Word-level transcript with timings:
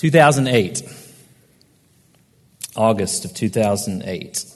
2008, 0.00 0.82
August 2.74 3.26
of 3.26 3.34
2008. 3.34 4.46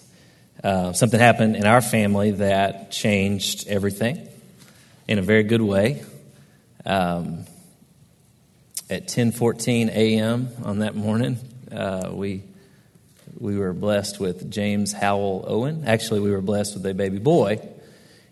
Uh, 0.62 0.94
something 0.94 1.20
happened 1.20 1.54
in 1.54 1.66
our 1.66 1.82
family 1.82 2.30
that 2.30 2.90
changed 2.90 3.68
everything 3.68 4.26
in 5.06 5.18
a 5.18 5.22
very 5.22 5.42
good 5.42 5.60
way. 5.60 6.02
Um, 6.86 7.44
at 8.88 9.06
10:14 9.06 9.90
a.m. 9.90 10.48
on 10.64 10.78
that 10.78 10.96
morning, 10.96 11.36
uh, 11.70 12.08
we 12.10 12.42
we 13.38 13.58
were 13.58 13.74
blessed 13.74 14.18
with 14.18 14.50
James 14.50 14.94
Howell 14.94 15.44
Owen. 15.46 15.84
Actually, 15.86 16.20
we 16.20 16.30
were 16.30 16.40
blessed 16.40 16.72
with 16.72 16.86
a 16.86 16.94
baby 16.94 17.18
boy. 17.18 17.60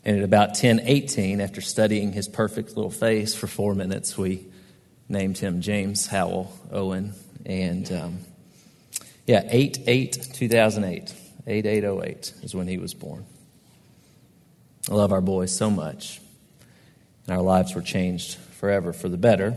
And 0.02 0.16
at 0.16 0.24
about 0.24 0.54
10:18, 0.54 1.40
after 1.40 1.60
studying 1.60 2.14
his 2.14 2.26
perfect 2.26 2.74
little 2.74 2.90
face 2.90 3.34
for 3.34 3.48
four 3.48 3.74
minutes, 3.74 4.16
we 4.16 4.46
named 5.12 5.38
him 5.38 5.60
James 5.60 6.06
Howell 6.06 6.52
Owen. 6.72 7.12
And 7.46 7.90
um, 7.92 8.18
yeah, 9.26 9.42
8 9.48 9.84
8 9.86 10.28
2008. 10.34 11.14
8808 11.46 12.34
is 12.42 12.54
when 12.54 12.66
he 12.66 12.78
was 12.78 12.94
born. 12.94 13.24
I 14.90 14.94
love 14.94 15.12
our 15.12 15.20
boy 15.20 15.46
so 15.46 15.70
much. 15.70 16.20
And 17.26 17.36
our 17.36 17.42
lives 17.42 17.74
were 17.74 17.82
changed 17.82 18.36
forever 18.36 18.92
for 18.92 19.08
the 19.08 19.16
better. 19.16 19.56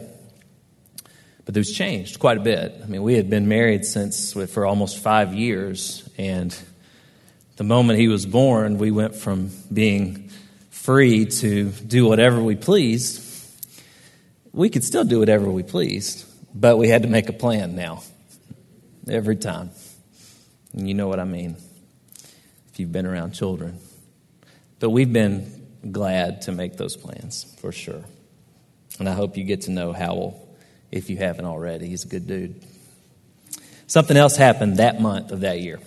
But 1.46 1.54
there's 1.54 1.72
changed 1.72 2.20
quite 2.20 2.38
a 2.38 2.42
bit. 2.42 2.82
I 2.84 2.88
mean, 2.88 3.04
we 3.04 3.14
had 3.16 3.30
been 3.30 3.48
married 3.48 3.86
since 3.86 4.34
for 4.34 4.66
almost 4.66 4.98
five 4.98 5.34
years, 5.34 6.08
and 6.18 6.58
the 7.58 7.64
moment 7.64 8.00
he 8.00 8.08
was 8.08 8.26
born, 8.26 8.80
we 8.80 8.90
went 8.90 9.16
from 9.16 9.52
being 9.72 10.30
free 10.72 11.26
to 11.26 11.70
do 11.70 12.08
whatever 12.08 12.42
we 12.42 12.56
pleased. 12.56 13.22
We 14.56 14.70
could 14.70 14.86
still 14.86 15.04
do 15.04 15.20
whatever 15.20 15.52
we 15.52 15.64
pleased, 15.64 16.26
but 16.54 16.78
we 16.78 16.88
had 16.88 17.02
to 17.02 17.10
make 17.10 17.28
a 17.28 17.34
plan 17.34 17.76
now, 17.76 18.04
every 19.06 19.36
time. 19.36 19.72
And 20.72 20.88
you 20.88 20.94
know 20.94 21.10
what 21.10 21.20
I 21.20 21.26
mean 21.26 21.58
if 22.72 22.80
you've 22.80 22.94
been 22.94 23.06
around 23.06 23.34
children. 23.34 23.80
But 24.80 24.92
we've 24.92 25.12
been 25.12 25.68
glad 25.92 26.44
to 26.44 26.54
make 26.54 26.78
those 26.78 26.96
plans, 26.96 27.54
for 27.60 27.74
sure. 27.74 28.06
And 28.98 29.10
I 29.10 29.12
hope 29.12 29.36
you 29.36 29.44
get 29.44 29.64
to 29.64 29.72
know 29.72 29.92
Howell 29.92 30.48
if 30.90 31.10
you 31.10 31.18
haven't 31.18 31.46
already. 31.46 31.90
He's 31.90 32.06
a 32.06 32.08
good 32.08 32.26
dude. 32.26 32.64
Something 33.88 34.16
else 34.16 34.38
happened 34.38 34.78
that 34.78 35.02
month 35.02 35.32
of 35.32 35.42
that 35.42 35.60
year 35.60 35.82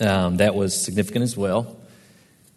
um, 0.00 0.38
that 0.38 0.54
was 0.54 0.82
significant 0.82 1.24
as 1.24 1.36
well. 1.36 1.76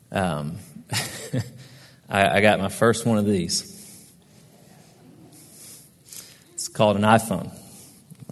Um, 0.09 0.58
I, 2.09 2.38
I 2.38 2.40
got 2.40 2.62
my 2.62 2.70
first 2.70 3.06
one 3.06 3.18
of 3.18 3.26
these. 3.26 3.74
It's 6.56 6.65
called 6.76 6.98
an 6.98 7.04
iPhone. 7.04 7.52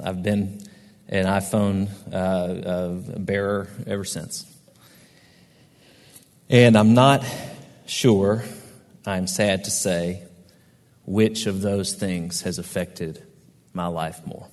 I've 0.04 0.22
been 0.22 0.62
an 1.08 1.26
iPhone 1.26 1.90
uh, 2.12 2.16
uh, 2.16 3.18
bearer 3.18 3.70
ever 3.88 4.04
since. 4.04 4.46
And 6.50 6.78
I'm 6.78 6.94
not 6.94 7.24
sure, 7.86 8.44
I'm 9.06 9.28
sad 9.28 9.64
to 9.64 9.72
say, 9.72 10.24
which 11.06 11.46
of 11.46 11.62
those 11.62 11.94
things 11.94 12.42
has 12.42 12.60
affected 12.60 13.26
my 13.74 13.88
life 13.88 14.28
more. 14.28 14.48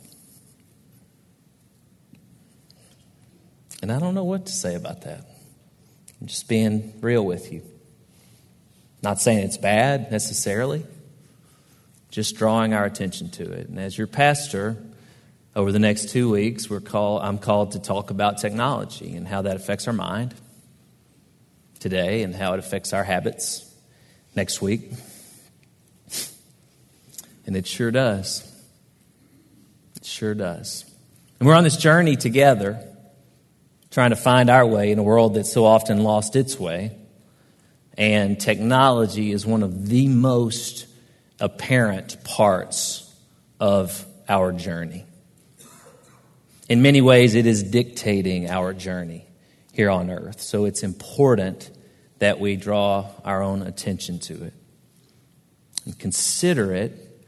And 3.82 3.90
I 3.90 3.98
don't 3.98 4.14
know 4.14 4.24
what 4.24 4.46
to 4.46 4.52
say 4.52 4.76
about 4.76 5.02
that. 5.02 5.24
I'm 6.20 6.28
just 6.28 6.48
being 6.48 6.92
real 7.00 7.24
with 7.26 7.52
you. 7.52 7.62
Not 9.02 9.20
saying 9.20 9.38
it's 9.38 9.58
bad 9.58 10.12
necessarily, 10.12 10.86
just 12.10 12.36
drawing 12.36 12.74
our 12.74 12.84
attention 12.84 13.30
to 13.30 13.50
it. 13.52 13.68
And 13.68 13.78
as 13.78 13.96
your 13.96 14.06
pastor, 14.06 14.76
over 15.54 15.72
the 15.72 15.78
next 15.78 16.10
two 16.10 16.30
weeks, 16.30 16.68
we're 16.68 16.80
call, 16.80 17.20
I'm 17.20 17.38
called 17.38 17.72
to 17.72 17.78
talk 17.80 18.10
about 18.10 18.38
technology 18.38 19.16
and 19.16 19.26
how 19.26 19.42
that 19.42 19.56
affects 19.56 19.86
our 19.86 19.92
mind 19.92 20.34
today 21.78 22.22
and 22.22 22.34
how 22.34 22.52
it 22.54 22.58
affects 22.58 22.92
our 22.92 23.04
habits 23.04 23.72
next 24.34 24.60
week. 24.60 24.92
And 27.46 27.56
it 27.56 27.66
sure 27.66 27.90
does. 27.90 28.46
It 29.96 30.04
sure 30.04 30.34
does. 30.34 30.84
And 31.38 31.48
we're 31.48 31.54
on 31.54 31.64
this 31.64 31.76
journey 31.76 32.16
together, 32.16 32.86
trying 33.90 34.10
to 34.10 34.16
find 34.16 34.50
our 34.50 34.66
way 34.66 34.92
in 34.92 34.98
a 34.98 35.02
world 35.02 35.34
that 35.34 35.46
so 35.46 35.64
often 35.64 36.04
lost 36.04 36.36
its 36.36 36.60
way. 36.60 36.96
And 37.96 38.38
technology 38.38 39.32
is 39.32 39.44
one 39.44 39.62
of 39.62 39.88
the 39.88 40.06
most 40.08 40.86
apparent 41.40 42.22
parts 42.24 43.12
of 43.58 44.04
our 44.28 44.52
journey. 44.52 45.04
In 46.68 46.82
many 46.82 47.00
ways, 47.00 47.34
it 47.34 47.46
is 47.46 47.62
dictating 47.62 48.48
our 48.48 48.72
journey 48.72 49.26
here 49.72 49.90
on 49.90 50.10
earth. 50.10 50.40
So 50.40 50.66
it's 50.66 50.82
important 50.82 51.70
that 52.18 52.38
we 52.38 52.56
draw 52.56 53.10
our 53.24 53.42
own 53.42 53.62
attention 53.62 54.18
to 54.20 54.44
it 54.44 54.52
and 55.84 55.98
consider 55.98 56.72
it 56.74 57.24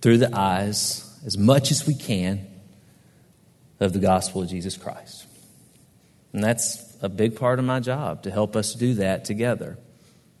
through 0.00 0.18
the 0.18 0.36
eyes, 0.36 1.18
as 1.24 1.36
much 1.36 1.70
as 1.70 1.86
we 1.86 1.94
can, 1.94 2.46
of 3.80 3.92
the 3.92 3.98
gospel 3.98 4.42
of 4.42 4.48
Jesus 4.48 4.76
Christ. 4.76 5.26
And 6.32 6.44
that's 6.44 6.96
a 7.02 7.08
big 7.08 7.36
part 7.36 7.58
of 7.58 7.64
my 7.64 7.80
job 7.80 8.22
to 8.22 8.30
help 8.30 8.54
us 8.56 8.74
do 8.74 8.94
that 8.94 9.24
together. 9.24 9.78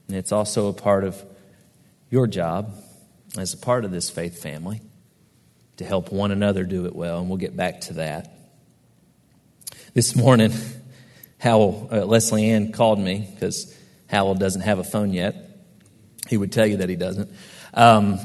And 0.08 0.16
it's 0.16 0.32
also 0.32 0.68
a 0.68 0.72
part 0.72 1.04
of 1.04 1.24
your 2.10 2.26
job 2.26 2.74
as 3.38 3.54
a 3.54 3.56
part 3.56 3.84
of 3.84 3.90
this 3.90 4.10
faith 4.10 4.42
family 4.42 4.80
to 5.76 5.84
help 5.84 6.10
one 6.10 6.30
another 6.30 6.64
do 6.64 6.86
it 6.86 6.94
well. 6.94 7.18
And 7.18 7.28
we'll 7.28 7.38
get 7.38 7.56
back 7.56 7.82
to 7.82 7.94
that. 7.94 8.32
This 9.94 10.16
morning, 10.16 10.52
Howell, 11.38 11.88
uh, 11.92 12.04
Leslie 12.04 12.50
Ann 12.50 12.72
called 12.72 12.98
me 12.98 13.28
because 13.34 13.76
Howell 14.08 14.36
doesn't 14.36 14.62
have 14.62 14.78
a 14.78 14.84
phone 14.84 15.12
yet. 15.12 15.36
He 16.28 16.36
would 16.36 16.52
tell 16.52 16.66
you 16.66 16.78
that 16.78 16.88
he 16.88 16.96
doesn't. 16.96 17.30
Um, 17.74 18.18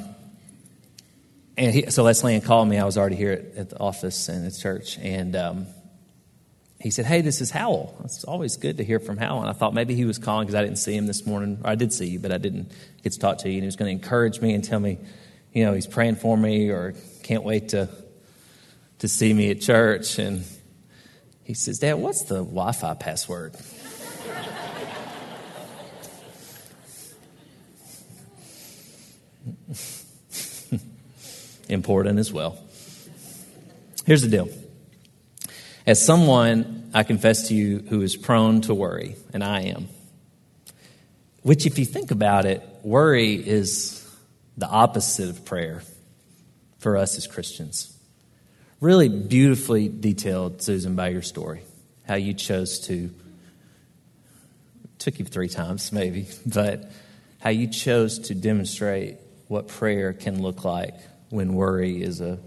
and 1.58 1.74
he, 1.74 1.92
so 1.92 2.04
Leslie 2.04 2.36
Ann 2.36 2.42
called 2.42 2.68
me. 2.68 2.78
I 2.78 2.86
was 2.86 2.98
already 2.98 3.16
here 3.16 3.34
at, 3.34 3.58
at 3.58 3.70
the 3.70 3.80
office 3.80 4.30
and 4.30 4.46
at 4.46 4.58
church. 4.58 4.98
And 4.98 5.36
um, 5.36 5.68
he 6.82 6.90
said, 6.90 7.06
Hey, 7.06 7.22
this 7.22 7.42
is 7.42 7.52
Howell. 7.52 8.02
It's 8.04 8.24
always 8.24 8.58
good 8.58 8.78
to 8.78 8.84
hear 8.84 9.00
from 9.00 9.18
Howell. 9.18 9.42
And 9.42 9.50
I 9.50 9.54
thought 9.54 9.74
maybe 9.74 9.96
he 9.96 10.06
was 10.06 10.18
calling 10.18 10.48
because 10.48 10.56
I 10.56 10.64
didn't 10.64 10.80
see 10.80 10.96
him 10.96 11.06
this 11.06 11.26
morning. 11.26 11.60
Or 11.64 11.70
I 11.70 11.76
did 11.76 11.94
see 11.94 12.08
you, 12.08 12.20
but 12.20 12.32
I 12.32 12.38
didn't 12.38 12.72
get 13.04 13.14
to 13.14 13.20
talk 13.20 13.40
to 13.40 13.50
you. 13.50 13.56
And 13.56 13.64
he 13.64 13.68
was 13.68 13.76
going 13.76 13.96
to 13.96 14.04
encourage 14.04 14.42
me 14.42 14.54
and 14.54 14.64
tell 14.64 14.80
me, 14.80 14.98
you 15.54 15.64
know, 15.64 15.74
he's 15.74 15.88
praying 15.88 16.16
for 16.16 16.36
me 16.36 16.70
or 16.70 16.94
can't 17.24 17.44
wait 17.44 17.70
to, 17.70 17.90
to 19.00 19.08
see 19.08 19.32
me 19.34 19.52
at 19.52 19.62
church. 19.62 20.18
And 20.18 20.44
he 21.44 21.54
says, 21.54 21.80
Dad, 21.80 21.96
what's 21.96 22.24
the 22.24 22.38
Wi 22.38 22.72
Fi 22.72 22.94
password? 22.96 23.56
important 31.70 32.20
as 32.20 32.34
well. 32.34 32.58
Here's 34.06 34.22
the 34.22 34.28
deal. 34.28 34.50
As 35.86 36.04
someone, 36.04 36.92
I 36.94 37.04
confess 37.04 37.48
to 37.48 37.56
you, 37.56 37.80
who 37.80 38.02
is 38.02 38.16
prone 38.16 38.62
to 38.62 38.74
worry, 38.76 39.16
and 39.34 39.44
I 39.44 39.62
am, 39.62 39.88
which, 41.42 41.66
if 41.66 41.80
you 41.80 41.86
think 41.86 42.12
about 42.12 42.46
it, 42.46 42.64
worry 42.84 43.34
is 43.34 43.98
the 44.58 44.68
opposite 44.68 45.30
of 45.30 45.44
prayer 45.44 45.82
for 46.78 46.98
us 46.98 47.18
as 47.18 47.26
Christians. 47.26 47.98
Really 48.80 49.10
beautifully 49.10 49.90
detailed, 49.90 50.62
Susan, 50.62 50.96
by 50.96 51.10
your 51.10 51.24
story, 51.24 51.64
how 52.08 52.16
you 52.16 52.36
chose 52.36 52.80
to, 52.88 53.10
took 55.00 55.18
you 55.18 55.26
three 55.26 55.50
times 55.50 55.92
maybe, 55.92 56.28
but 56.46 56.92
how 57.40 57.50
you 57.50 57.68
chose 57.68 58.20
to 58.20 58.36
demonstrate 58.36 59.18
what 59.48 59.68
prayer 59.68 60.14
can 60.14 60.44
look 60.44 60.64
like 60.64 60.96
when 61.30 61.54
worry 61.54 62.04
is, 62.04 62.22
a, 62.22 62.38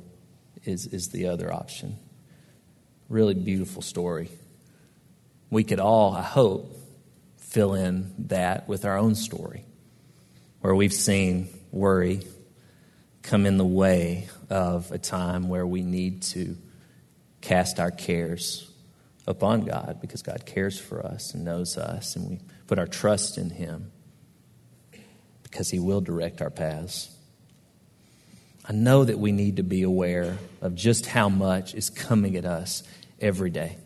is, 0.65 0.87
is 0.87 1.09
the 1.09 1.27
other 1.27 1.53
option. 1.53 1.99
Really 3.09 3.35
beautiful 3.35 3.83
story. 3.83 4.31
We 5.51 5.65
could 5.65 5.81
all, 5.81 6.15
I 6.15 6.23
hope, 6.23 6.77
fill 7.39 7.75
in 7.75 8.13
that 8.27 8.67
with 8.67 8.85
our 8.85 8.99
own 8.99 9.15
story, 9.15 9.65
where 10.61 10.75
we've 10.75 10.93
seen 10.93 11.49
worry 11.71 12.23
come 13.23 13.47
in 13.47 13.59
the 13.59 13.65
way 13.65 14.29
of 14.51 14.91
a 14.91 14.99
time 14.99 15.49
where 15.49 15.67
we 15.67 15.83
need 15.83 16.23
to 16.23 16.57
cast 17.41 17.79
our 17.79 17.91
cares 17.91 18.71
upon 19.27 19.63
God 19.63 19.99
because 20.01 20.23
God 20.23 20.45
cares 20.45 20.79
for 20.79 21.05
us 21.05 21.35
and 21.35 21.45
knows 21.45 21.77
us, 21.77 22.17
and 22.17 22.29
we 22.29 22.41
put 22.67 22.79
our 22.79 22.87
trust 22.87 23.39
in 23.39 23.51
Him 23.51 23.93
because 25.43 25.71
He 25.71 25.79
will 25.79 26.01
direct 26.01 26.43
our 26.43 26.51
paths. 26.51 27.14
I 28.67 28.73
know 28.73 29.05
that 29.05 29.19
we 29.19 29.33
need 29.33 29.57
to 29.57 29.63
be 29.63 29.83
aware 29.83 30.39
of 30.61 30.75
just 30.75 31.07
how 31.07 31.29
much 31.29 31.75
is 31.75 31.91
coming 31.91 32.37
at 32.37 32.45
us 32.45 32.83
every 33.21 33.51
day. 33.51 33.77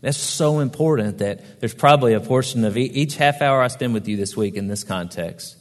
That's 0.00 0.18
so 0.18 0.58
important 0.58 1.18
that 1.18 1.60
there's 1.60 1.74
probably 1.74 2.14
a 2.14 2.20
portion 2.20 2.64
of 2.64 2.76
each 2.76 3.16
half 3.16 3.40
hour 3.40 3.62
I 3.62 3.68
spend 3.68 3.94
with 3.94 4.08
you 4.08 4.16
this 4.16 4.36
week 4.36 4.56
in 4.56 4.66
this 4.66 4.82
context 4.82 5.56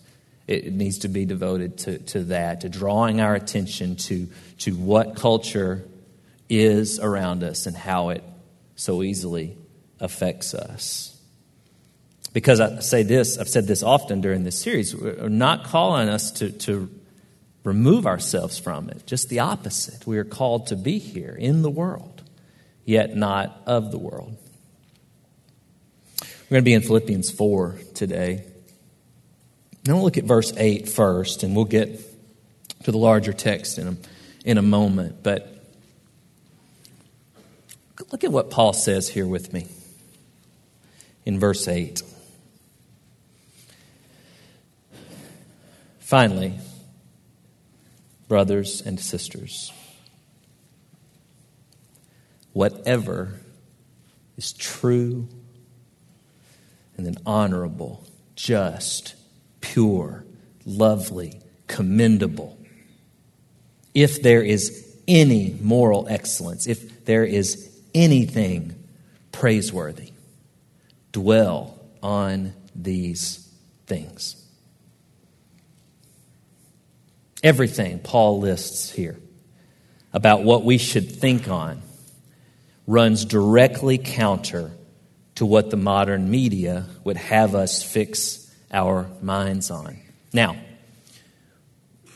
it 0.52 0.74
needs 0.74 1.00
to 1.00 1.08
be 1.08 1.26
devoted 1.26 1.78
to, 1.80 1.98
to 2.00 2.24
that, 2.26 2.62
to 2.62 2.70
drawing 2.70 3.22
our 3.22 3.36
attention 3.36 3.96
to, 3.96 4.28
to 4.60 4.76
what 4.76 5.16
culture 5.16 5.86
is 6.50 7.00
around 7.00 7.44
us 7.44 7.68
and 7.68 7.76
how 7.76 8.10
it 8.10 8.24
so 8.76 9.04
easily 9.04 9.58
affects 10.00 10.54
us. 10.54 11.18
Because 12.34 12.60
I 12.60 12.80
say 12.80 13.04
this, 13.04 13.38
I've 13.38 13.50
said 13.50 13.68
this 13.68 13.84
often 13.84 14.22
during 14.22 14.44
this 14.44 14.60
series, 14.60 14.96
we're 14.96 15.30
not 15.30 15.66
calling 15.66 16.10
us 16.10 16.32
to, 16.34 16.52
to 16.52 16.90
remove 17.64 18.08
ourselves 18.08 18.58
from 18.58 18.90
it, 18.90 19.06
just 19.06 19.30
the 19.30 19.40
opposite. 19.40 20.08
We 20.08 20.18
are 20.18 20.24
called 20.24 20.68
to 20.68 20.76
be 20.76 20.98
here 20.98 21.36
in 21.38 21.62
the 21.62 21.70
world, 21.70 22.22
yet 22.86 23.16
not 23.16 23.62
of 23.66 23.92
the 23.92 23.98
world. 23.98 24.36
We're 26.22 26.56
going 26.56 26.64
to 26.64 26.66
be 26.66 26.74
in 26.74 26.82
Philippians 26.82 27.32
4 27.32 27.78
today. 27.94 28.44
Now 29.86 29.96
we'll 29.96 30.04
look 30.04 30.18
at 30.18 30.26
verse 30.26 30.54
8 30.58 30.90
first, 30.90 31.44
and 31.44 31.56
we'll 31.56 31.66
get 31.66 32.00
to 32.84 32.92
the 32.92 32.98
larger 32.98 33.34
text 33.34 33.78
in 33.78 33.88
a, 33.88 33.98
in 34.44 34.58
a 34.58 34.62
moment. 34.62 35.24
But 35.24 35.48
look 38.12 38.24
at 38.24 38.32
what 38.32 38.50
Paul 38.50 38.74
says 38.74 39.08
here 39.08 39.28
with 39.28 39.54
me 39.54 39.68
in 41.26 41.40
verse 41.40 41.68
8. 41.68 42.02
Finally, 46.00 46.60
brothers 48.32 48.82
and 48.86 48.98
sisters, 48.98 49.74
whatever 52.54 53.42
is 54.38 54.54
true 54.54 55.28
and 56.96 57.06
then 57.06 57.18
honorable, 57.26 58.08
just, 58.38 59.16
pure, 59.60 60.24
lovely, 60.66 61.42
commendable, 61.68 62.58
if 63.94 64.22
there 64.22 64.42
is 64.42 64.96
any 65.10 65.58
moral 65.60 66.08
excellence, 66.10 66.68
if 66.68 67.04
there 67.04 67.26
is 67.26 67.70
anything 67.94 68.74
praiseworthy, 69.34 70.14
dwell 71.12 71.78
on 72.02 72.54
these 72.74 73.46
things. 73.88 74.41
Everything 77.44 78.00
Paul 78.00 78.40
lists 78.40 78.92
here 78.92 79.18
about 80.14 80.44
what 80.44 80.64
we 80.64 80.78
should 80.78 81.10
think 81.10 81.48
on 81.48 81.82
runs 82.86 83.26
directly 83.26 83.98
counter 83.98 84.72
to 85.36 85.46
what 85.46 85.70
the 85.70 85.78
modern 85.78 86.30
media 86.30 86.86
would 87.04 87.18
have 87.18 87.56
us 87.56 87.82
fix 87.82 88.54
our 88.72 89.10
minds 89.22 89.72
on. 89.72 89.98
Now, 90.34 90.56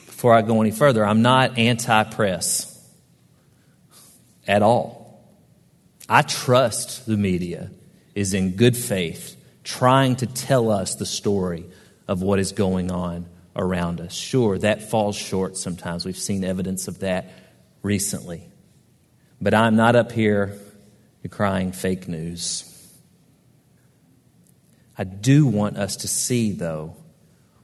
before 0.06 0.34
I 0.34 0.42
go 0.42 0.62
any 0.62 0.72
further, 0.72 1.06
I'm 1.06 1.22
not 1.22 1.58
anti 1.58 2.04
press 2.04 2.72
at 4.48 4.62
all. 4.62 5.24
I 6.08 6.22
trust 6.22 7.06
the 7.08 7.18
media 7.18 7.72
is 8.14 8.34
in 8.34 8.52
good 8.52 8.78
faith 8.78 9.36
trying 9.64 10.16
to 10.18 10.28
tell 10.28 10.70
us 10.70 10.96
the 10.96 11.06
story 11.06 11.66
of 12.08 12.22
what 12.22 12.38
is 12.38 12.52
going 12.52 12.92
on 12.92 13.26
around 13.56 14.02
us. 14.02 14.14
Sure, 14.14 14.58
that 14.58 14.90
falls 14.90 15.16
short 15.16 15.58
sometimes. 15.58 16.06
We've 16.06 16.18
seen 16.18 16.44
evidence 16.44 16.88
of 16.88 17.00
that 17.00 17.32
recently. 17.82 18.50
But 19.42 19.54
I'm 19.54 19.76
not 19.76 19.96
up 19.96 20.12
here 20.12 20.58
crying 21.30 21.72
fake 21.72 22.08
news. 22.08 22.72
I 24.98 25.04
do 25.04 25.46
want 25.46 25.78
us 25.78 25.98
to 25.98 26.08
see, 26.08 26.52
though, 26.52 26.96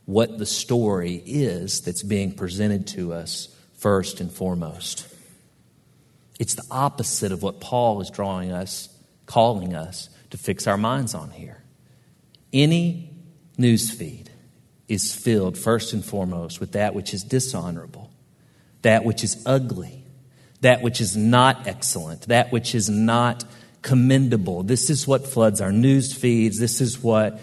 what 0.06 0.38
the 0.38 0.46
story 0.46 1.22
is 1.26 1.82
that's 1.82 2.04
being 2.04 2.34
presented 2.34 2.88
to 2.88 3.14
us 3.14 3.56
first 3.78 4.20
and 4.20 4.32
foremost. 4.32 5.08
It's 6.40 6.56
the 6.56 6.66
opposite 6.72 7.32
of 7.32 7.44
what 7.44 7.62
Paul 7.62 8.02
is 8.02 8.10
drawing 8.10 8.52
us, 8.52 8.90
calling 9.26 9.76
us 9.76 10.10
to 10.32 10.38
fix 10.38 10.68
our 10.68 10.78
minds 10.78 11.14
on 11.14 11.30
here. 11.30 11.64
Any 12.52 13.14
news 13.58 13.92
feed 13.92 14.31
is 14.92 15.16
filled 15.16 15.58
first 15.58 15.94
and 15.94 16.04
foremost 16.04 16.60
with 16.60 16.74
that 16.74 16.94
which 16.94 17.14
is 17.14 17.24
dishonorable, 17.24 18.12
that 18.82 19.06
which 19.06 19.24
is 19.24 19.42
ugly, 19.46 20.04
that 20.60 20.82
which 20.82 21.00
is 21.00 21.16
not 21.16 21.66
excellent, 21.66 22.24
that 22.24 22.52
which 22.52 22.76
is 22.76 22.90
not 22.90 23.46
commendable. 23.82 24.64
This 24.64 24.90
is 24.90 25.08
what 25.08 25.26
floods 25.26 25.62
our 25.62 25.72
news 25.72 26.14
feeds. 26.14 26.60
This 26.60 26.82
is 26.82 27.02
what 27.02 27.40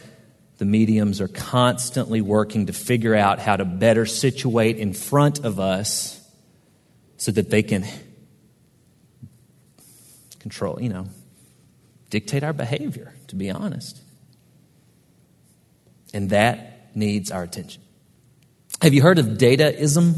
the 0.58 0.66
mediums 0.66 1.22
are 1.22 1.28
constantly 1.28 2.20
working 2.20 2.66
to 2.66 2.74
figure 2.74 3.14
out 3.14 3.38
how 3.38 3.56
to 3.56 3.64
better 3.64 4.04
situate 4.04 4.76
in 4.76 4.92
front 4.92 5.42
of 5.44 5.58
us 5.58 6.20
so 7.16 7.32
that 7.32 7.48
they 7.48 7.62
can 7.62 7.86
control, 10.38 10.82
you 10.82 10.90
know, 10.90 11.06
dictate 12.10 12.44
our 12.44 12.52
behavior, 12.52 13.14
to 13.28 13.36
be 13.36 13.50
honest. 13.50 14.00
And 16.12 16.30
that 16.30 16.77
needs 16.94 17.30
our 17.30 17.42
attention. 17.42 17.82
Have 18.82 18.94
you 18.94 19.02
heard 19.02 19.18
of 19.18 19.26
dataism? 19.26 20.14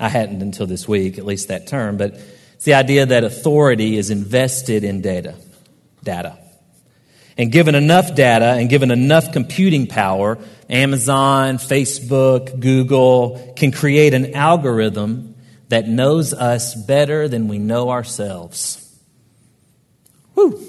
I 0.00 0.08
hadn't 0.08 0.42
until 0.42 0.66
this 0.66 0.86
week, 0.86 1.18
at 1.18 1.24
least 1.24 1.48
that 1.48 1.66
term, 1.66 1.96
but 1.96 2.14
it's 2.54 2.64
the 2.64 2.74
idea 2.74 3.06
that 3.06 3.24
authority 3.24 3.96
is 3.96 4.10
invested 4.10 4.84
in 4.84 5.00
data. 5.00 5.34
Data. 6.02 6.38
And 7.38 7.52
given 7.52 7.74
enough 7.74 8.14
data 8.14 8.46
and 8.46 8.70
given 8.70 8.90
enough 8.90 9.32
computing 9.32 9.86
power, 9.86 10.38
Amazon, 10.70 11.58
Facebook, 11.58 12.58
Google 12.58 13.52
can 13.56 13.72
create 13.72 14.14
an 14.14 14.34
algorithm 14.34 15.34
that 15.68 15.86
knows 15.86 16.32
us 16.32 16.74
better 16.74 17.28
than 17.28 17.48
we 17.48 17.58
know 17.58 17.90
ourselves. 17.90 18.82
Woo! 20.34 20.62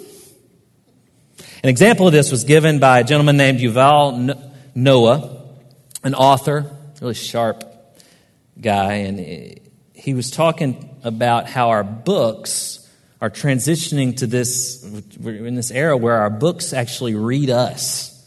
An 1.64 1.70
example 1.70 2.08
of 2.08 2.14
this 2.14 2.32
was 2.32 2.44
given 2.44 2.80
by 2.80 3.00
a 3.00 3.04
gentleman 3.04 3.38
named 3.38 3.60
Yuval 3.60 4.44
Noah, 4.78 5.44
an 6.04 6.14
author, 6.14 6.72
really 7.02 7.16
sharp 7.16 7.64
guy, 8.62 8.94
and 8.94 9.60
he 9.96 10.14
was 10.14 10.30
talking 10.30 10.96
about 11.04 11.50
how 11.50 11.70
our 11.70 11.84
books 11.84 12.88
are 13.20 13.32
transitioning 13.32 14.18
to 14.18 14.28
this, 14.28 14.88
we're 15.20 15.48
in 15.48 15.56
this 15.56 15.72
era 15.72 15.98
where 15.98 16.18
our 16.18 16.30
books 16.30 16.74
actually 16.74 17.16
read 17.16 17.50
us 17.50 18.24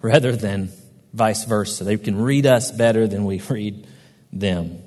rather 0.00 0.34
than 0.34 0.70
vice 1.12 1.44
versa. 1.44 1.84
They 1.84 1.98
can 1.98 2.16
read 2.16 2.46
us 2.46 2.72
better 2.72 3.06
than 3.06 3.26
we 3.26 3.38
read 3.50 3.86
them. 4.32 4.82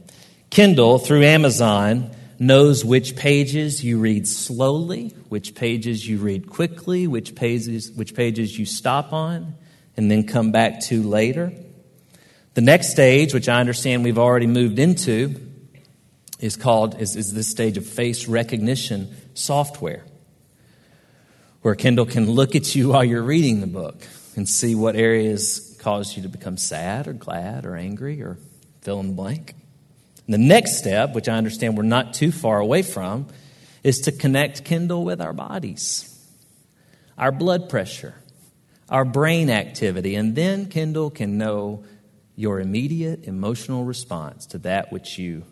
Kindle, 0.50 0.98
through 0.98 1.22
Amazon, 1.22 2.10
knows 2.40 2.84
which 2.84 3.16
pages 3.16 3.84
you 3.84 4.00
read 4.00 4.28
slowly, 4.28 5.10
which 5.28 5.54
pages 5.54 6.08
you 6.08 6.18
read 6.18 6.50
quickly, 6.50 7.06
which 7.06 7.36
pages, 7.36 7.92
which 7.92 8.16
pages 8.16 8.58
you 8.58 8.66
stop 8.66 9.14
on 9.14 9.54
and 10.00 10.10
then 10.10 10.24
come 10.26 10.54
back 10.54 10.80
to 10.80 11.04
later. 11.04 11.52
The 12.54 12.62
next 12.62 12.90
stage, 12.90 13.34
which 13.34 13.50
I 13.50 13.60
understand 13.60 14.06
we've 14.06 14.18
already 14.18 14.48
moved 14.48 14.80
into, 14.80 15.36
is 16.40 16.56
called 16.56 17.02
is, 17.02 17.18
is 17.18 17.34
this 17.34 17.50
stage 17.50 17.76
of 17.76 17.86
face 17.86 18.26
recognition 18.26 19.14
software, 19.34 20.06
where 21.64 21.76
Kindle 21.76 22.06
can 22.06 22.32
look 22.32 22.56
at 22.56 22.74
you 22.76 22.88
while 22.88 23.04
you're 23.04 23.22
reading 23.22 23.60
the 23.60 23.68
book 23.68 24.02
and 24.38 24.48
see 24.48 24.74
what 24.74 24.96
areas 24.96 25.78
cause 25.82 26.16
you 26.16 26.24
to 26.24 26.30
become 26.30 26.56
sad 26.56 27.06
or 27.10 27.12
glad 27.12 27.66
or 27.66 27.76
angry 27.76 28.22
or 28.22 28.38
fill 28.80 29.02
in 29.02 29.08
the 29.08 29.14
blank. 29.14 29.54
And 30.28 30.34
the 30.34 30.38
next 30.38 30.78
step, 30.78 31.14
which 31.14 31.28
I 31.28 31.36
understand 31.36 31.76
we're 31.76 31.84
not 31.84 32.14
too 32.14 32.32
far 32.32 32.60
away 32.60 32.84
from, 32.84 33.28
is 33.84 34.00
to 34.04 34.14
connect 34.14 34.64
Kindle 34.64 35.04
with 35.04 35.20
our 35.20 35.34
bodies, 35.34 36.26
our 37.18 37.34
blood 37.34 37.68
pressure, 37.68 38.16
our 38.90 39.06
brain 39.06 39.50
activity, 39.50 40.16
and 40.16 40.36
then 40.36 40.68
Kindle 40.68 41.10
can 41.10 41.38
know 41.38 41.84
your 42.36 42.60
immediate 42.60 43.26
emotional 43.26 43.84
response 43.84 44.46
to 44.48 44.58
that 44.60 44.92
which 44.92 45.18
you 45.18 45.44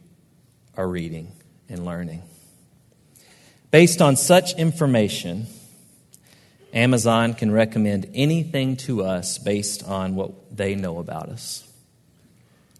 are 0.76 0.88
reading 0.88 1.32
and 1.70 1.86
learning. 1.86 2.24
Based 3.72 4.02
on 4.02 4.16
such 4.16 4.54
information, 4.54 5.48
Amazon 6.74 7.34
can 7.34 7.52
recommend 7.52 8.10
anything 8.14 8.78
to 8.78 9.04
us 9.04 9.38
based 9.38 9.84
on 9.84 10.16
what 10.16 10.56
they 10.56 10.76
know 10.76 11.00
about 11.00 11.30
us. 11.30 11.68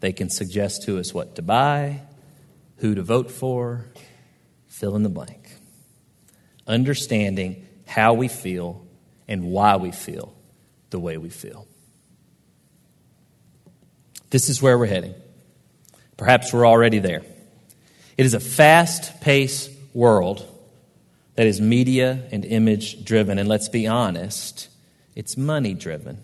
They 0.00 0.12
can 0.12 0.30
suggest 0.30 0.84
to 0.84 0.98
us 0.98 1.12
what 1.12 1.36
to 1.36 1.42
buy, 1.42 2.00
who 2.78 2.94
to 2.94 3.02
vote 3.02 3.30
for, 3.30 3.84
fill 4.68 4.96
in 4.96 5.02
the 5.02 5.08
blank. 5.08 5.50
Understanding 6.66 7.66
how 7.86 8.14
we 8.14 8.28
feel 8.28 8.86
and 9.26 9.44
why 9.44 9.76
we 9.76 9.90
feel 9.90 10.37
the 10.90 10.98
way 10.98 11.16
we 11.16 11.28
feel. 11.28 11.66
This 14.30 14.48
is 14.48 14.60
where 14.60 14.78
we're 14.78 14.86
heading. 14.86 15.14
Perhaps 16.16 16.52
we're 16.52 16.66
already 16.66 16.98
there. 16.98 17.22
It 18.16 18.26
is 18.26 18.34
a 18.34 18.40
fast 18.40 19.20
paced 19.20 19.70
world 19.94 20.46
that 21.36 21.46
is 21.46 21.60
media 21.60 22.24
and 22.32 22.44
image 22.44 23.04
driven. 23.04 23.38
And 23.38 23.48
let's 23.48 23.68
be 23.68 23.86
honest, 23.86 24.68
it's 25.14 25.36
money 25.36 25.74
driven. 25.74 26.20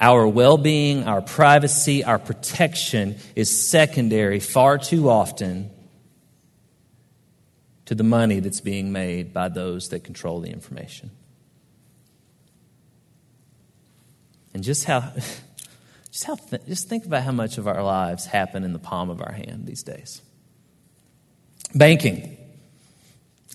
Our 0.00 0.26
well 0.26 0.56
being, 0.56 1.04
our 1.04 1.20
privacy, 1.20 2.02
our 2.02 2.18
protection 2.18 3.16
is 3.36 3.68
secondary 3.68 4.40
far 4.40 4.78
too 4.78 5.10
often 5.10 5.70
to 7.84 7.94
the 7.94 8.02
money 8.02 8.40
that's 8.40 8.60
being 8.60 8.92
made 8.92 9.34
by 9.34 9.48
those 9.48 9.90
that 9.90 10.04
control 10.04 10.40
the 10.40 10.50
information. 10.50 11.10
Just 14.62 14.84
how, 14.84 15.12
just 16.10 16.24
how, 16.24 16.36
just 16.66 16.88
think 16.88 17.04
about 17.04 17.22
how 17.22 17.32
much 17.32 17.58
of 17.58 17.66
our 17.66 17.82
lives 17.82 18.26
happen 18.26 18.64
in 18.64 18.72
the 18.72 18.78
palm 18.78 19.10
of 19.10 19.20
our 19.20 19.32
hand 19.32 19.66
these 19.66 19.82
days. 19.82 20.22
Banking. 21.74 22.36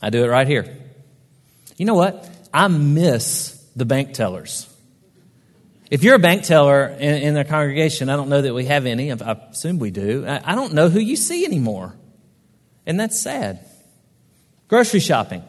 I 0.02 0.10
do 0.10 0.24
it 0.24 0.28
right 0.28 0.48
here. 0.48 0.78
You 1.78 1.86
know 1.86 1.96
what? 1.96 2.30
I 2.54 2.68
miss 2.68 3.54
the 3.76 3.86
bank 3.86 4.14
tellers. 4.14 4.72
If 5.90 6.04
you're 6.04 6.16
a 6.16 6.20
bank 6.20 6.44
teller 6.44 6.88
in, 6.88 7.16
in 7.16 7.34
the 7.34 7.46
congregation, 7.46 8.10
I 8.10 8.16
don't 8.16 8.30
know 8.30 8.42
that 8.42 8.54
we 8.54 8.66
have 8.66 8.86
any. 8.86 9.12
I, 9.12 9.16
I 9.16 9.32
assume 9.52 9.80
we 9.80 9.92
do. 9.92 10.26
I, 10.28 10.52
I 10.52 10.56
don't 10.56 10.74
know 10.74 10.90
who 10.90 11.00
you 11.00 11.16
see 11.16 11.46
anymore. 11.46 11.94
And 12.86 13.00
that's 13.00 13.20
sad. 13.20 13.66
Grocery 14.68 15.00
shopping 15.00 15.44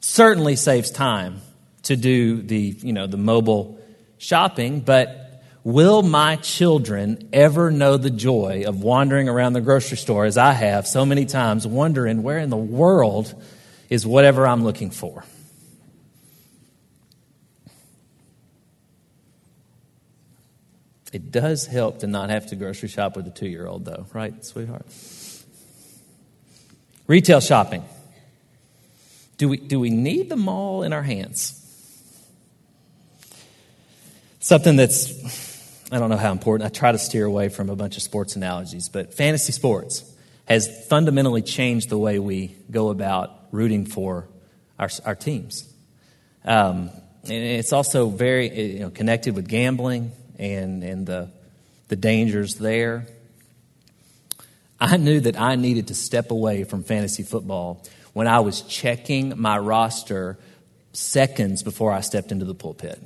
certainly 0.00 0.56
saves 0.56 0.90
time 0.90 1.40
to 1.84 1.96
do 1.96 2.42
the, 2.42 2.58
you 2.58 2.92
know, 2.92 3.06
the 3.06 3.16
mobile 3.16 3.77
shopping, 4.18 4.80
but 4.80 5.42
will 5.64 6.02
my 6.02 6.36
children 6.36 7.28
ever 7.32 7.70
know 7.70 7.96
the 7.96 8.10
joy 8.10 8.64
of 8.66 8.82
wandering 8.82 9.28
around 9.28 9.54
the 9.54 9.60
grocery 9.60 9.96
store 9.96 10.24
as 10.24 10.36
I 10.36 10.52
have 10.52 10.86
so 10.86 11.06
many 11.06 11.24
times, 11.24 11.66
wondering 11.66 12.22
where 12.22 12.38
in 12.38 12.50
the 12.50 12.56
world 12.56 13.34
is 13.88 14.06
whatever 14.06 14.46
I'm 14.46 14.64
looking 14.64 14.90
for? 14.90 15.24
It 21.12 21.30
does 21.30 21.66
help 21.66 22.00
to 22.00 22.06
not 22.06 22.30
have 22.30 22.48
to 22.48 22.56
grocery 22.56 22.88
shop 22.88 23.16
with 23.16 23.26
a 23.26 23.30
two 23.30 23.48
year 23.48 23.66
old, 23.66 23.84
though, 23.84 24.06
right, 24.12 24.44
sweetheart? 24.44 24.86
Retail 27.06 27.40
shopping. 27.40 27.82
Do 29.38 29.48
we, 29.48 29.56
do 29.56 29.80
we 29.80 29.88
need 29.88 30.28
the 30.28 30.36
mall 30.36 30.82
in 30.82 30.92
our 30.92 31.02
hands? 31.02 31.54
Something 34.40 34.76
that's, 34.76 35.12
I 35.90 35.98
don't 35.98 36.10
know 36.10 36.16
how 36.16 36.30
important, 36.30 36.66
I 36.66 36.70
try 36.70 36.92
to 36.92 36.98
steer 36.98 37.24
away 37.24 37.48
from 37.48 37.70
a 37.70 37.76
bunch 37.76 37.96
of 37.96 38.02
sports 38.02 38.36
analogies, 38.36 38.88
but 38.88 39.14
fantasy 39.14 39.52
sports 39.52 40.04
has 40.44 40.86
fundamentally 40.86 41.42
changed 41.42 41.88
the 41.88 41.98
way 41.98 42.20
we 42.20 42.54
go 42.70 42.90
about 42.90 43.30
rooting 43.50 43.84
for 43.84 44.28
our, 44.78 44.90
our 45.04 45.16
teams. 45.16 45.70
Um, 46.44 46.90
and 47.24 47.32
it's 47.32 47.72
also 47.72 48.08
very 48.08 48.74
you 48.74 48.78
know, 48.80 48.90
connected 48.90 49.34
with 49.34 49.48
gambling 49.48 50.12
and, 50.38 50.84
and 50.84 51.04
the, 51.04 51.30
the 51.88 51.96
dangers 51.96 52.54
there. 52.54 53.06
I 54.80 54.96
knew 54.98 55.18
that 55.20 55.38
I 55.38 55.56
needed 55.56 55.88
to 55.88 55.94
step 55.94 56.30
away 56.30 56.62
from 56.62 56.84
fantasy 56.84 57.24
football 57.24 57.84
when 58.12 58.28
I 58.28 58.38
was 58.40 58.62
checking 58.62 59.38
my 59.40 59.58
roster 59.58 60.38
seconds 60.92 61.64
before 61.64 61.92
I 61.92 62.00
stepped 62.02 62.30
into 62.30 62.44
the 62.44 62.54
pulpit. 62.54 63.02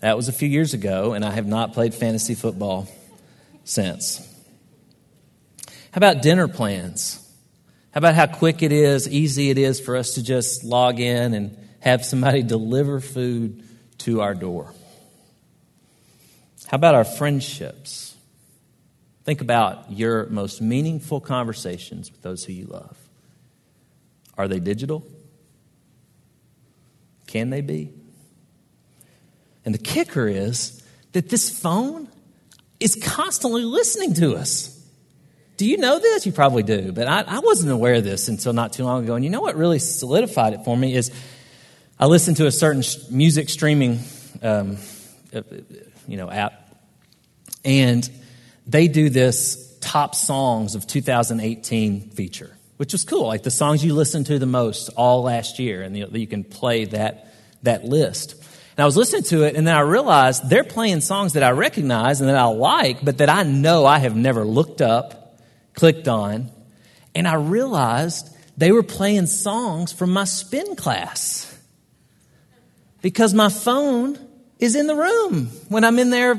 That 0.00 0.16
was 0.16 0.28
a 0.28 0.32
few 0.32 0.48
years 0.48 0.74
ago, 0.74 1.12
and 1.12 1.24
I 1.24 1.32
have 1.32 1.46
not 1.46 1.72
played 1.72 1.92
fantasy 1.94 2.34
football 2.34 2.88
since. 3.64 4.18
How 5.66 5.96
about 5.96 6.22
dinner 6.22 6.46
plans? 6.46 7.16
How 7.92 7.98
about 7.98 8.14
how 8.14 8.26
quick 8.26 8.62
it 8.62 8.70
is, 8.70 9.08
easy 9.08 9.50
it 9.50 9.58
is 9.58 9.80
for 9.80 9.96
us 9.96 10.14
to 10.14 10.22
just 10.22 10.62
log 10.62 11.00
in 11.00 11.34
and 11.34 11.68
have 11.80 12.04
somebody 12.04 12.42
deliver 12.44 13.00
food 13.00 13.64
to 13.98 14.20
our 14.20 14.34
door? 14.34 14.72
How 16.68 16.76
about 16.76 16.94
our 16.94 17.04
friendships? 17.04 18.14
Think 19.24 19.40
about 19.40 19.90
your 19.90 20.26
most 20.26 20.60
meaningful 20.60 21.20
conversations 21.20 22.10
with 22.12 22.22
those 22.22 22.44
who 22.44 22.52
you 22.52 22.66
love. 22.66 22.96
Are 24.36 24.46
they 24.46 24.60
digital? 24.60 25.04
Can 27.26 27.50
they 27.50 27.62
be? 27.62 27.92
And 29.68 29.74
the 29.74 29.78
kicker 29.78 30.26
is 30.26 30.82
that 31.12 31.28
this 31.28 31.50
phone 31.50 32.08
is 32.80 32.94
constantly 32.94 33.64
listening 33.64 34.14
to 34.14 34.34
us. 34.34 34.74
Do 35.58 35.68
you 35.68 35.76
know 35.76 35.98
this? 35.98 36.24
You 36.24 36.32
probably 36.32 36.62
do, 36.62 36.90
but 36.90 37.06
I, 37.06 37.20
I, 37.20 37.40
wasn't 37.40 37.70
aware 37.70 37.96
of 37.96 38.04
this 38.04 38.28
until 38.28 38.54
not 38.54 38.72
too 38.72 38.84
long 38.84 39.04
ago. 39.04 39.14
And 39.14 39.22
you 39.22 39.30
know 39.30 39.42
what 39.42 39.56
really 39.56 39.78
solidified 39.78 40.54
it 40.54 40.64
for 40.64 40.74
me 40.74 40.94
is 40.94 41.12
I 41.98 42.06
listened 42.06 42.38
to 42.38 42.46
a 42.46 42.50
certain 42.50 42.82
music 43.14 43.50
streaming 43.50 44.00
um, 44.40 44.78
uh, 45.34 45.42
you 46.06 46.16
know, 46.16 46.30
app. 46.30 46.74
And 47.62 48.08
they 48.66 48.88
do 48.88 49.10
this 49.10 49.76
top 49.82 50.14
songs 50.14 50.76
of 50.76 50.86
2018 50.86 52.08
feature, 52.12 52.56
which 52.78 52.94
was 52.94 53.04
cool. 53.04 53.26
Like 53.26 53.42
the 53.42 53.50
songs 53.50 53.84
you 53.84 53.92
listened 53.92 54.24
to 54.28 54.38
the 54.38 54.46
most 54.46 54.88
all 54.96 55.24
last 55.24 55.58
year, 55.58 55.82
and 55.82 55.94
you, 55.94 56.26
can 56.26 56.42
play 56.42 56.86
that, 56.86 57.34
that 57.64 57.84
list. 57.84 58.42
And 58.78 58.84
I 58.84 58.86
was 58.86 58.96
listening 58.96 59.24
to 59.24 59.42
it, 59.42 59.56
and 59.56 59.66
then 59.66 59.74
I 59.74 59.80
realized 59.80 60.48
they're 60.48 60.62
playing 60.62 61.00
songs 61.00 61.32
that 61.32 61.42
I 61.42 61.50
recognize 61.50 62.20
and 62.20 62.30
that 62.30 62.36
I 62.36 62.44
like, 62.44 63.04
but 63.04 63.18
that 63.18 63.28
I 63.28 63.42
know 63.42 63.84
I 63.84 63.98
have 63.98 64.14
never 64.14 64.44
looked 64.44 64.80
up, 64.80 65.36
clicked 65.74 66.06
on. 66.06 66.48
And 67.12 67.26
I 67.26 67.34
realized 67.34 68.32
they 68.56 68.70
were 68.70 68.84
playing 68.84 69.26
songs 69.26 69.92
from 69.92 70.12
my 70.12 70.22
spin 70.22 70.76
class 70.76 71.58
because 73.02 73.34
my 73.34 73.48
phone 73.48 74.16
is 74.60 74.76
in 74.76 74.86
the 74.86 74.94
room 74.94 75.46
when 75.68 75.82
I'm 75.82 75.98
in 75.98 76.10
there 76.10 76.36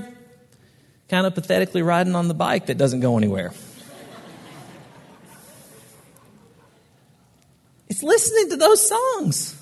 kind 1.09 1.27
of 1.27 1.35
pathetically 1.35 1.81
riding 1.81 2.15
on 2.15 2.29
the 2.29 2.33
bike 2.33 2.67
that 2.67 2.77
doesn't 2.77 3.01
go 3.01 3.17
anywhere. 3.17 3.51
it's 7.89 8.01
listening 8.01 8.51
to 8.51 8.55
those 8.55 8.87
songs 8.87 9.58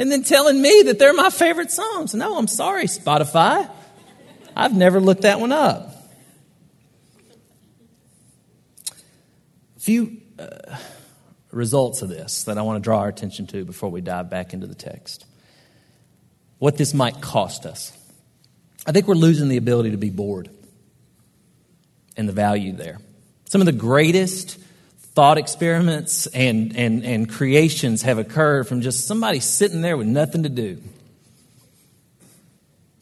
and 0.00 0.10
then 0.10 0.24
telling 0.24 0.60
me 0.60 0.84
that 0.86 0.98
they're 0.98 1.12
my 1.12 1.28
favorite 1.28 1.70
songs. 1.70 2.14
No, 2.14 2.38
I'm 2.38 2.48
sorry, 2.48 2.84
Spotify. 2.84 3.70
I've 4.56 4.74
never 4.74 4.98
looked 4.98 5.22
that 5.22 5.38
one 5.38 5.52
up. 5.52 5.94
A 9.76 9.80
few 9.80 10.22
uh, 10.38 10.78
results 11.50 12.00
of 12.00 12.08
this 12.08 12.44
that 12.44 12.56
I 12.56 12.62
want 12.62 12.82
to 12.82 12.82
draw 12.82 13.00
our 13.00 13.08
attention 13.08 13.46
to 13.48 13.62
before 13.66 13.90
we 13.90 14.00
dive 14.00 14.30
back 14.30 14.54
into 14.54 14.66
the 14.66 14.74
text 14.74 15.26
what 16.58 16.78
this 16.78 16.94
might 16.94 17.20
cost 17.20 17.66
us. 17.66 17.92
I 18.86 18.92
think 18.92 19.06
we're 19.06 19.14
losing 19.14 19.48
the 19.48 19.58
ability 19.58 19.90
to 19.90 19.98
be 19.98 20.10
bored 20.10 20.48
and 22.16 22.26
the 22.26 22.32
value 22.32 22.72
there. 22.72 22.98
Some 23.46 23.60
of 23.60 23.66
the 23.66 23.72
greatest 23.72 24.58
thought 25.20 25.36
experiments 25.36 26.26
and, 26.28 26.74
and, 26.74 27.04
and 27.04 27.28
creations 27.28 28.00
have 28.00 28.16
occurred 28.16 28.66
from 28.66 28.80
just 28.80 29.06
somebody 29.06 29.38
sitting 29.38 29.82
there 29.82 29.94
with 29.94 30.06
nothing 30.06 30.44
to 30.44 30.48
do. 30.48 30.80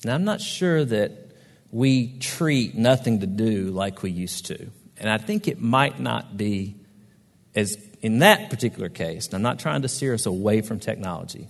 Now, 0.05 0.17
I'm 0.17 0.25
not 0.25 0.41
sure 0.41 0.85
that 0.85 1.13
we 1.71 2.19
treat 2.19 2.75
nothing 2.75 3.21
to 3.21 3.29
do 3.29 3.67
like 3.67 4.03
we 4.03 4.11
used 4.11 4.47
to. 4.47 4.69
And 4.97 5.09
I 5.09 5.19
think 5.19 5.47
it 5.47 5.61
might 5.61 6.01
not 6.01 6.37
be 6.37 6.75
as 7.55 7.79
in 8.01 8.19
that 8.19 8.51
particular 8.51 8.89
case. 8.89 9.27
And 9.27 9.35
I'm 9.35 9.43
not 9.43 9.61
trying 9.61 9.83
to 9.83 9.89
steer 9.89 10.13
us 10.13 10.27
away 10.27 10.61
from 10.61 10.81
technology 10.81 11.47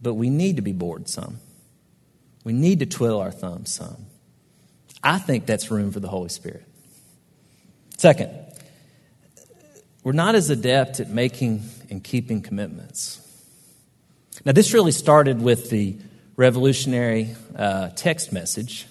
but 0.00 0.14
we 0.14 0.30
need 0.30 0.56
to 0.56 0.62
be 0.62 0.72
bored 0.72 1.06
some. 1.06 1.38
We 2.44 2.54
need 2.54 2.78
to 2.78 2.86
twiddle 2.86 3.20
our 3.20 3.30
thumbs 3.30 3.74
some. 3.74 4.06
I 5.02 5.18
think 5.18 5.44
that's 5.44 5.70
room 5.70 5.92
for 5.92 6.00
the 6.00 6.08
Holy 6.08 6.28
Spirit. 6.28 6.64
Second, 7.96 8.43
we're 10.04 10.12
not 10.12 10.34
as 10.34 10.50
adept 10.50 11.00
at 11.00 11.10
making 11.10 11.62
and 11.90 12.04
keeping 12.04 12.42
commitments. 12.42 13.20
Now, 14.44 14.52
this 14.52 14.74
really 14.74 14.92
started 14.92 15.40
with 15.40 15.70
the 15.70 15.96
revolutionary 16.36 17.34
uh, 17.56 17.88
text 17.96 18.32
message 18.32 18.86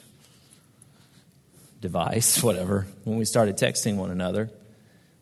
device, 1.80 2.42
whatever, 2.44 2.88
when 3.04 3.18
we 3.18 3.26
started 3.26 3.58
texting 3.58 3.96
one 3.96 4.10
another. 4.10 4.50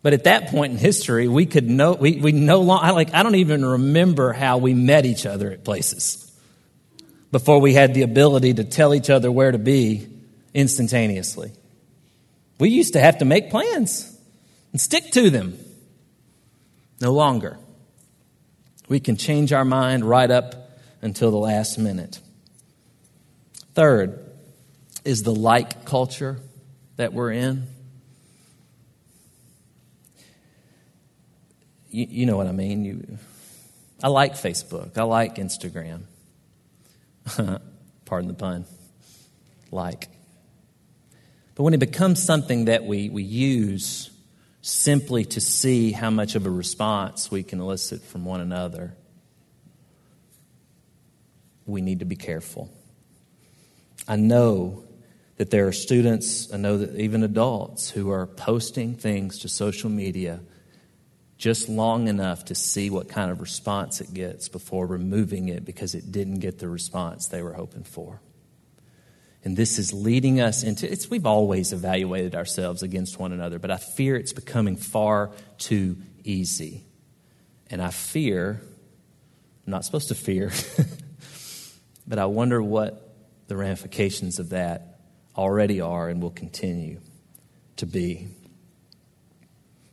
But 0.01 0.13
at 0.13 0.23
that 0.23 0.47
point 0.47 0.71
in 0.71 0.79
history, 0.79 1.27
we 1.27 1.45
could 1.45 1.69
know, 1.69 1.93
we, 1.93 2.15
we 2.15 2.31
no 2.31 2.61
longer, 2.61 2.93
like, 2.93 3.13
I 3.13 3.21
don't 3.21 3.35
even 3.35 3.63
remember 3.63 4.33
how 4.33 4.57
we 4.57 4.73
met 4.73 5.05
each 5.05 5.25
other 5.25 5.51
at 5.51 5.63
places 5.63 6.31
before 7.31 7.59
we 7.59 7.73
had 7.73 7.93
the 7.93 8.01
ability 8.01 8.55
to 8.55 8.63
tell 8.63 8.95
each 8.95 9.09
other 9.09 9.31
where 9.31 9.51
to 9.51 9.59
be 9.59 10.07
instantaneously. 10.53 11.51
We 12.59 12.69
used 12.69 12.93
to 12.93 12.99
have 12.99 13.19
to 13.19 13.25
make 13.25 13.49
plans 13.49 14.07
and 14.71 14.79
stick 14.79 15.11
to 15.11 15.29
them. 15.29 15.57
No 17.01 17.11
longer. 17.13 17.57
We 18.87 18.99
can 18.99 19.17
change 19.17 19.51
our 19.51 19.65
mind 19.65 20.05
right 20.05 20.29
up 20.29 20.77
until 21.01 21.31
the 21.31 21.37
last 21.37 21.77
minute. 21.77 22.19
Third 23.73 24.19
is 25.03 25.23
the 25.23 25.33
like 25.33 25.85
culture 25.85 26.39
that 26.97 27.13
we're 27.13 27.31
in. 27.31 27.67
you, 31.91 32.07
you 32.09 32.25
know 32.25 32.37
what 32.37 32.47
I 32.47 32.51
mean. 32.51 32.85
You, 32.85 33.17
I 34.01 34.07
like 34.07 34.33
Facebook. 34.33 34.97
I 34.97 35.03
like 35.03 35.35
Instagram. 35.35 36.03
Pardon 38.05 38.27
the 38.27 38.33
pun, 38.33 38.65
like. 39.69 40.07
But 41.55 41.63
when 41.63 41.73
it 41.73 41.79
becomes 41.79 42.23
something 42.23 42.65
that 42.65 42.85
we, 42.85 43.09
we 43.09 43.23
use 43.23 44.09
simply 44.61 45.25
to 45.25 45.41
see 45.41 45.91
how 45.91 46.09
much 46.09 46.35
of 46.35 46.45
a 46.45 46.49
response 46.49 47.31
we 47.31 47.43
can 47.43 47.59
elicit 47.59 48.01
from 48.01 48.25
one 48.25 48.41
another, 48.41 48.95
we 51.65 51.81
need 51.81 51.99
to 51.99 52.05
be 52.05 52.15
careful. 52.15 52.71
I 54.07 54.15
know 54.15 54.83
that 55.37 55.49
there 55.49 55.67
are 55.67 55.71
students, 55.71 56.53
I 56.53 56.57
know 56.57 56.77
that 56.77 56.95
even 56.99 57.23
adults, 57.23 57.89
who 57.89 58.11
are 58.11 58.27
posting 58.27 58.95
things 58.95 59.39
to 59.39 59.49
social 59.49 59.89
media 59.89 60.41
just 61.37 61.67
long 61.67 62.07
enough 62.07 62.45
to 62.45 62.53
see 62.53 62.91
what 62.91 63.09
kind 63.09 63.31
of 63.31 63.41
response 63.41 63.99
it 63.99 64.13
gets 64.13 64.47
before 64.47 64.85
removing 64.85 65.49
it 65.49 65.65
because 65.65 65.95
it 65.95 66.11
didn't 66.11 66.39
get 66.39 66.59
the 66.59 66.69
response 66.69 67.27
they 67.27 67.41
were 67.41 67.53
hoping 67.53 67.83
for. 67.83 68.21
And 69.43 69.57
this 69.57 69.79
is 69.79 69.91
leading 69.91 70.39
us 70.39 70.63
into 70.63 70.91
it's 70.91 71.09
we've 71.09 71.25
always 71.25 71.73
evaluated 71.73 72.35
ourselves 72.35 72.83
against 72.83 73.19
one 73.19 73.33
another, 73.33 73.57
but 73.57 73.71
I 73.71 73.77
fear 73.77 74.15
it's 74.15 74.33
becoming 74.33 74.75
far 74.75 75.31
too 75.57 75.97
easy. 76.23 76.83
And 77.69 77.81
I 77.81 77.89
fear, 77.89 78.61
I'm 79.65 79.71
not 79.71 79.83
supposed 79.83 80.09
to 80.09 80.15
fear, 80.15 80.51
but 82.07 82.19
I 82.19 82.25
wonder 82.25 82.61
what 82.61 83.15
the 83.47 83.57
ramifications 83.57 84.37
of 84.37 84.49
that 84.49 84.99
already 85.35 85.81
are 85.81 86.09
and 86.09 86.21
will 86.21 86.31
continue 86.31 86.99
to 87.77 87.85
be. 87.87 88.27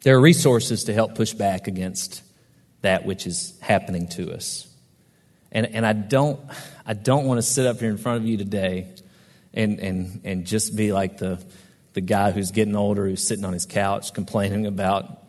There 0.03 0.17
are 0.17 0.21
resources 0.21 0.85
to 0.85 0.95
help 0.95 1.15
push 1.15 1.33
back 1.33 1.69
against 1.69 2.23
that 2.83 3.07
which 3.07 3.27
is 3.27 3.59
happening 3.61 4.09
to 4.09 4.33
us. 4.33 4.67
And, 5.51 5.67
and 5.67 5.87
I, 5.87 5.95
don't, 5.95 6.39
I 6.85 6.93
don't 6.93 7.25
want 7.25 7.39
to 7.39 7.43
sit 7.43 7.67
up 7.67 7.81
here 7.81 7.89
in 7.89 7.97
front 7.97 8.19
of 8.19 8.27
you 8.27 8.37
today 8.37 8.95
and, 9.55 9.81
and, 9.81 10.21
and 10.25 10.47
just 10.47 10.77
be 10.77 10.93
like 10.93 11.19
the, 11.19 11.43
the 11.95 12.01
guy 12.01 12.31
who's 12.31 12.51
getting 12.51 12.77
older, 12.77 13.07
who's 13.07 13.27
sitting 13.27 13.45
on 13.45 13.53
his 13.53 13.67
couch 13.67 14.13
complaining 14.15 14.67
about 14.67 15.23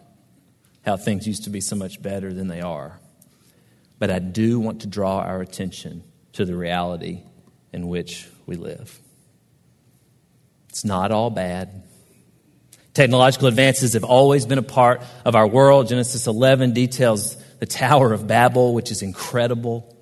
how 0.85 0.97
things 0.97 1.27
used 1.27 1.45
to 1.45 1.49
be 1.49 1.61
so 1.61 1.75
much 1.75 2.01
better 2.01 2.33
than 2.33 2.47
they 2.47 2.61
are. 2.61 2.99
But 3.97 4.09
I 4.09 4.19
do 4.19 4.59
want 4.59 4.81
to 4.81 4.87
draw 4.87 5.19
our 5.19 5.41
attention 5.41 6.03
to 6.33 6.45
the 6.45 6.55
reality 6.55 7.23
in 7.73 7.87
which 7.87 8.27
we 8.45 8.55
live. 8.55 8.97
It's 10.69 10.85
not 10.85 11.11
all 11.11 11.29
bad. 11.29 11.83
Technological 12.93 13.47
advances 13.47 13.93
have 13.93 14.03
always 14.03 14.45
been 14.45 14.57
a 14.57 14.63
part 14.63 15.01
of 15.25 15.35
our 15.35 15.47
world. 15.47 15.87
Genesis 15.87 16.27
11 16.27 16.73
details 16.73 17.37
the 17.59 17.65
Tower 17.65 18.13
of 18.13 18.25
Babel, 18.25 18.73
which 18.73 18.91
is 18.91 19.01
incredible. 19.01 19.95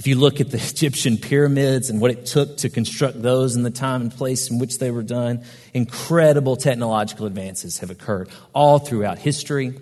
If 0.00 0.06
you 0.06 0.14
look 0.14 0.40
at 0.40 0.50
the 0.50 0.56
Egyptian 0.70 1.18
pyramids 1.18 1.90
and 1.90 2.00
what 2.00 2.10
it 2.10 2.24
took 2.24 2.56
to 2.58 2.70
construct 2.70 3.20
those 3.20 3.54
in 3.54 3.64
the 3.64 3.70
time 3.70 4.00
and 4.00 4.10
place 4.10 4.50
in 4.50 4.58
which 4.58 4.78
they 4.78 4.90
were 4.90 5.02
done, 5.02 5.44
incredible 5.74 6.56
technological 6.56 7.26
advances 7.26 7.80
have 7.80 7.90
occurred 7.90 8.30
all 8.54 8.78
throughout 8.78 9.18
history. 9.18 9.78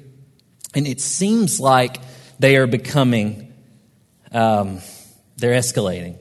And 0.75 0.89
it 0.89 1.01
seems 1.01 1.61
like 1.61 2.01
they 2.41 2.57
are 2.57 2.67
becoming, 2.67 3.55
um, 4.33 4.81
they're 5.37 5.57
escalating 5.57 6.17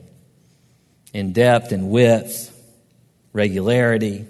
in 1.12 1.32
depth 1.32 1.72
and 1.72 1.90
width, 1.90 2.56
regularity. 3.32 4.28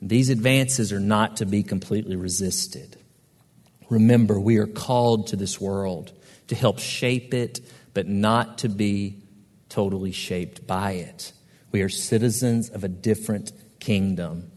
These 0.00 0.30
advances 0.30 0.92
are 0.92 1.00
not 1.00 1.38
to 1.38 1.44
be 1.44 1.64
completely 1.64 2.14
resisted. 2.14 2.96
Remember, 3.90 4.38
we 4.38 4.58
are 4.58 4.68
called 4.68 5.26
to 5.28 5.36
this 5.36 5.60
world 5.60 6.12
to 6.46 6.54
help 6.54 6.78
shape 6.78 7.34
it, 7.34 7.60
but 7.96 8.06
not 8.06 8.58
to 8.58 8.68
be 8.68 9.16
totally 9.70 10.12
shaped 10.12 10.66
by 10.66 10.92
it. 10.92 11.32
We 11.72 11.80
are 11.80 11.88
citizens 11.88 12.68
of 12.68 12.84
a 12.84 12.88
different 12.88 13.52
kingdom 13.80 14.52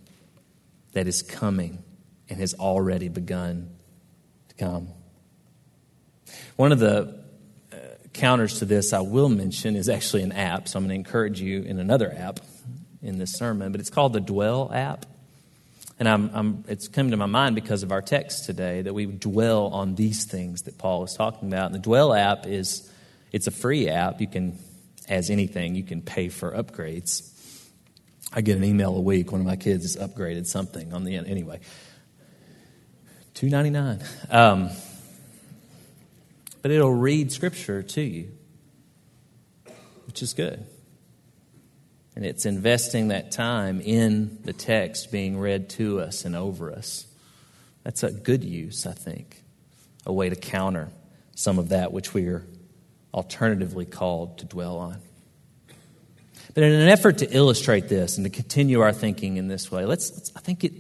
that 0.92 1.08
is 1.08 1.22
coming 1.22 1.82
and 2.28 2.38
has 2.42 2.54
already 2.56 3.08
begun 3.08 3.70
to 4.50 4.56
come. 4.56 4.90
One 6.58 6.74
of 6.74 6.80
the 6.80 7.24
uh, 7.72 7.78
counters 8.12 8.60
to 8.60 8.66
this 8.66 8.92
I 8.92 9.00
will 9.00 9.30
mention 9.30 9.78
is 9.78 9.88
actually 9.88 10.24
an 10.24 10.34
app, 10.34 10.68
so 10.68 10.78
I'm 10.78 10.84
going 10.84 10.90
to 10.90 10.96
encourage 10.96 11.40
you 11.40 11.62
in 11.62 11.80
another 11.80 12.14
app 12.14 12.42
in 13.02 13.20
this 13.20 13.32
sermon, 13.32 13.72
but 13.72 13.80
it's 13.80 13.90
called 13.90 14.12
the 14.12 14.20
Dwell 14.20 14.70
app. 14.74 15.06
And 15.98 16.10
I'm, 16.10 16.30
I'm, 16.34 16.66
it's 16.68 16.90
come 16.90 17.12
to 17.12 17.18
my 17.18 17.26
mind 17.26 17.56
because 17.56 17.84
of 17.84 17.94
our 17.94 18.02
text 18.02 18.44
today 18.44 18.82
that 18.82 18.94
we 18.94 19.06
dwell 19.06 19.68
on 19.68 19.96
these 19.96 20.26
things 20.26 20.64
that 20.64 20.78
Paul 20.78 21.06
is 21.06 21.14
talking 21.14 21.48
about. 21.48 21.68
And 21.68 21.76
the 21.76 21.80
Dwell 21.80 22.14
app 22.14 22.46
is 22.46 22.90
it's 23.32 23.48
a 23.48 23.52
free 23.52 23.90
app. 23.90 24.22
You 24.22 24.28
can, 24.28 24.58
as 25.08 25.30
anything, 25.30 25.76
you 25.76 25.84
can 25.84 26.02
pay 26.02 26.30
for 26.30 26.52
upgrades. 26.52 27.30
I 28.34 28.42
get 28.42 28.58
an 28.58 28.64
email 28.64 28.96
a 28.96 29.02
week. 29.02 29.32
One 29.32 29.42
of 29.42 29.48
my 29.48 29.56
kids 29.56 29.84
has 29.84 30.10
upgraded 30.10 30.46
something 30.46 30.94
on 30.94 31.04
the 31.04 31.16
end. 31.16 31.28
Anyway, 31.28 31.60
two 33.34 33.50
ninety 33.50 33.72
nine. 33.72 34.02
Um, 34.30 34.70
but 36.62 36.72
it'll 36.72 36.94
read 36.94 37.32
scripture 37.32 37.82
to 37.82 38.02
you, 38.02 38.32
which 40.06 40.22
is 40.22 40.34
good. 40.34 40.66
And 42.16 42.26
it's 42.26 42.46
investing 42.46 43.08
that 43.08 43.32
time 43.32 43.80
in 43.80 44.40
the 44.44 44.52
text 44.52 45.10
being 45.12 45.40
read 45.40 45.70
to 45.72 46.02
us 46.02 46.26
and 46.26 46.36
over 46.36 46.72
us. 46.72 47.08
That's 47.84 48.04
a 48.04 48.12
good 48.12 48.44
use, 48.44 48.86
I 48.86 48.92
think, 48.92 49.42
a 50.06 50.12
way 50.12 50.30
to 50.30 50.36
counter 50.36 50.90
some 51.34 51.58
of 51.60 51.70
that 51.70 51.94
which 51.94 52.14
we 52.14 52.28
are 52.28 52.46
alternatively 53.14 53.86
called 53.86 54.40
to 54.40 54.46
dwell 54.46 54.78
on. 54.78 54.98
But 56.54 56.64
in 56.64 56.72
an 56.72 56.90
effort 56.90 57.20
to 57.20 57.30
illustrate 57.30 57.90
this 57.90 58.18
and 58.18 58.26
to 58.26 58.30
continue 58.30 58.82
our 58.82 58.92
thinking 58.92 59.38
in 59.38 59.48
this 59.48 59.72
way, 59.72 59.86
let's, 59.86 60.12
let's, 60.12 60.32
I 60.36 60.40
think 60.40 60.64
it 60.64 60.74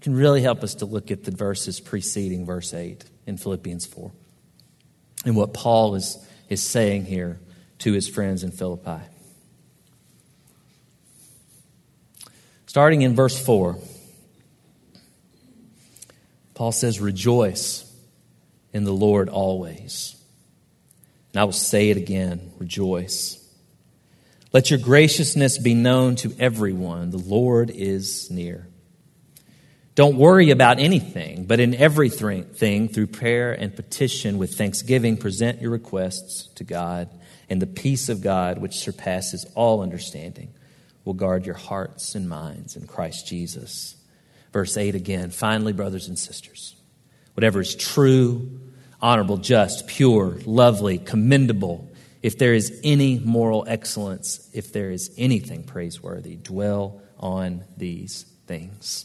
can 0.00 0.14
really 0.14 0.42
help 0.42 0.62
us 0.62 0.76
to 0.76 0.86
look 0.86 1.10
at 1.10 1.24
the 1.24 1.30
verses 1.30 1.80
preceding 1.80 2.46
verse 2.46 2.72
8 2.72 3.04
in 3.26 3.36
Philippians 3.36 3.86
4 3.86 4.12
and 5.24 5.36
what 5.36 5.52
Paul 5.52 5.94
is, 5.96 6.24
is 6.48 6.62
saying 6.62 7.04
here 7.04 7.40
to 7.80 7.92
his 7.92 8.08
friends 8.08 8.44
in 8.44 8.50
Philippi. 8.50 9.02
Starting 12.66 13.02
in 13.02 13.14
verse 13.14 13.38
4, 13.44 13.78
Paul 16.54 16.72
says, 16.72 17.00
Rejoice 17.00 17.84
in 18.72 18.84
the 18.84 18.92
Lord 18.92 19.28
always. 19.28 20.17
And 21.32 21.40
I 21.40 21.44
will 21.44 21.52
say 21.52 21.90
it 21.90 21.96
again 21.96 22.52
rejoice. 22.58 23.34
Let 24.52 24.70
your 24.70 24.78
graciousness 24.78 25.58
be 25.58 25.74
known 25.74 26.16
to 26.16 26.34
everyone. 26.38 27.10
The 27.10 27.18
Lord 27.18 27.70
is 27.70 28.30
near. 28.30 28.66
Don't 29.94 30.16
worry 30.16 30.50
about 30.50 30.78
anything, 30.78 31.44
but 31.44 31.58
in 31.58 31.74
everything, 31.74 32.88
through 32.88 33.08
prayer 33.08 33.52
and 33.52 33.74
petition 33.74 34.38
with 34.38 34.54
thanksgiving, 34.54 35.16
present 35.16 35.60
your 35.60 35.72
requests 35.72 36.46
to 36.54 36.64
God, 36.64 37.10
and 37.50 37.60
the 37.60 37.66
peace 37.66 38.08
of 38.08 38.22
God, 38.22 38.58
which 38.58 38.78
surpasses 38.78 39.44
all 39.56 39.82
understanding, 39.82 40.54
will 41.04 41.14
guard 41.14 41.46
your 41.46 41.56
hearts 41.56 42.14
and 42.14 42.28
minds 42.28 42.76
in 42.76 42.86
Christ 42.86 43.26
Jesus. 43.26 43.96
Verse 44.52 44.76
8 44.76 44.94
again. 44.94 45.30
Finally, 45.30 45.72
brothers 45.72 46.08
and 46.08 46.18
sisters, 46.18 46.76
whatever 47.34 47.60
is 47.60 47.74
true, 47.74 48.60
honorable, 49.00 49.36
just, 49.36 49.86
pure, 49.86 50.38
lovely, 50.44 50.98
commendable, 50.98 51.90
if 52.22 52.38
there 52.38 52.54
is 52.54 52.80
any 52.82 53.18
moral 53.18 53.64
excellence, 53.68 54.48
if 54.52 54.72
there 54.72 54.90
is 54.90 55.12
anything 55.16 55.62
praiseworthy, 55.62 56.36
dwell 56.36 57.00
on 57.18 57.64
these 57.76 58.24
things. 58.46 59.04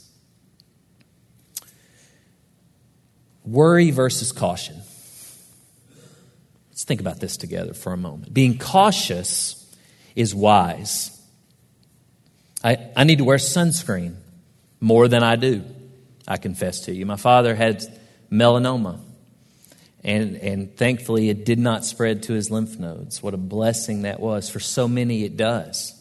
Worry 3.45 3.91
versus 3.91 4.31
caution. 4.31 4.77
Let's 6.69 6.85
think 6.85 7.01
about 7.01 7.19
this 7.19 7.37
together 7.37 7.73
for 7.73 7.93
a 7.93 7.97
moment. 7.97 8.33
Being 8.33 8.57
cautious 8.57 9.59
is 10.15 10.33
wise. 10.33 11.09
I, 12.63 12.89
I 12.95 13.03
need 13.03 13.17
to 13.17 13.25
wear 13.25 13.37
sunscreen 13.37 14.15
more 14.79 15.07
than 15.07 15.23
I 15.23 15.35
do, 15.35 15.63
I 16.27 16.37
confess 16.37 16.81
to 16.81 16.93
you. 16.93 17.05
My 17.05 17.15
father 17.15 17.55
had 17.55 17.83
melanoma, 18.31 18.99
and, 20.03 20.35
and 20.37 20.75
thankfully 20.75 21.29
it 21.29 21.45
did 21.45 21.59
not 21.59 21.85
spread 21.85 22.23
to 22.23 22.33
his 22.33 22.51
lymph 22.51 22.77
nodes. 22.77 23.23
What 23.23 23.33
a 23.33 23.37
blessing 23.37 24.01
that 24.01 24.19
was. 24.19 24.49
For 24.49 24.59
so 24.59 24.87
many, 24.87 25.23
it 25.23 25.37
does. 25.37 25.93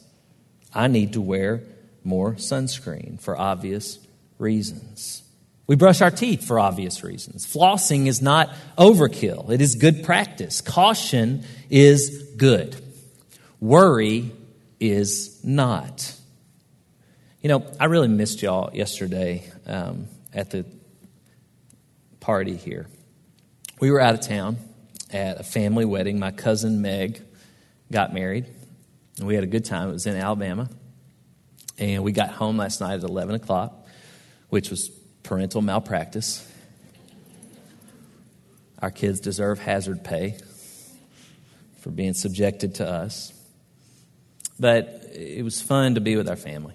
I 0.74 0.88
need 0.88 1.12
to 1.12 1.20
wear 1.20 1.62
more 2.02 2.34
sunscreen 2.34 3.20
for 3.20 3.38
obvious 3.38 3.98
reasons. 4.38 5.22
We 5.66 5.76
brush 5.76 6.00
our 6.02 6.10
teeth 6.10 6.44
for 6.44 6.58
obvious 6.58 7.04
reasons. 7.04 7.46
Flossing 7.46 8.06
is 8.06 8.20
not 8.20 8.50
overkill, 8.76 9.50
it 9.50 9.60
is 9.60 9.76
good 9.76 10.04
practice. 10.04 10.60
Caution 10.60 11.44
is 11.70 12.32
good. 12.36 12.76
Worry 13.60 14.32
is 14.80 15.38
not. 15.44 16.14
You 17.40 17.48
know, 17.48 17.66
I 17.78 17.84
really 17.86 18.08
missed 18.08 18.42
y'all 18.42 18.70
yesterday 18.74 19.48
um, 19.66 20.08
at 20.32 20.50
the 20.50 20.64
party 22.20 22.56
here. 22.56 22.88
We 23.82 23.90
were 23.90 24.00
out 24.00 24.14
of 24.14 24.20
town 24.20 24.58
at 25.12 25.40
a 25.40 25.42
family 25.42 25.84
wedding. 25.84 26.20
My 26.20 26.30
cousin 26.30 26.82
Meg 26.82 27.20
got 27.90 28.14
married. 28.14 28.46
And 29.18 29.26
we 29.26 29.34
had 29.34 29.42
a 29.42 29.48
good 29.48 29.64
time. 29.64 29.88
It 29.88 29.92
was 29.92 30.06
in 30.06 30.14
Alabama. 30.14 30.70
And 31.78 32.04
we 32.04 32.12
got 32.12 32.30
home 32.30 32.58
last 32.58 32.80
night 32.80 32.94
at 32.94 33.02
11 33.02 33.34
o'clock, 33.34 33.74
which 34.50 34.70
was 34.70 34.88
parental 35.24 35.62
malpractice. 35.62 36.48
Our 38.78 38.92
kids 38.92 39.18
deserve 39.18 39.58
hazard 39.58 40.04
pay 40.04 40.36
for 41.80 41.90
being 41.90 42.14
subjected 42.14 42.76
to 42.76 42.88
us. 42.88 43.32
But 44.60 45.10
it 45.12 45.42
was 45.42 45.60
fun 45.60 45.96
to 45.96 46.00
be 46.00 46.14
with 46.14 46.28
our 46.28 46.36
family 46.36 46.74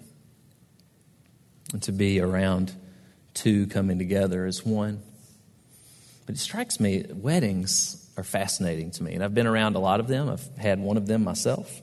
and 1.72 1.82
to 1.84 1.92
be 1.92 2.20
around 2.20 2.74
two 3.32 3.66
coming 3.66 3.96
together 3.96 4.44
as 4.44 4.62
one. 4.62 5.02
But 6.28 6.34
it 6.34 6.40
strikes 6.40 6.78
me, 6.78 7.06
weddings 7.08 8.06
are 8.18 8.22
fascinating 8.22 8.90
to 8.90 9.02
me. 9.02 9.14
And 9.14 9.24
I've 9.24 9.32
been 9.32 9.46
around 9.46 9.76
a 9.76 9.78
lot 9.78 9.98
of 9.98 10.08
them, 10.08 10.28
I've 10.28 10.46
had 10.58 10.78
one 10.78 10.98
of 10.98 11.06
them 11.06 11.24
myself. 11.24 11.80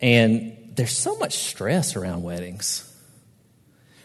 And 0.00 0.56
there's 0.76 0.96
so 0.96 1.18
much 1.18 1.36
stress 1.36 1.96
around 1.96 2.22
weddings. 2.22 2.88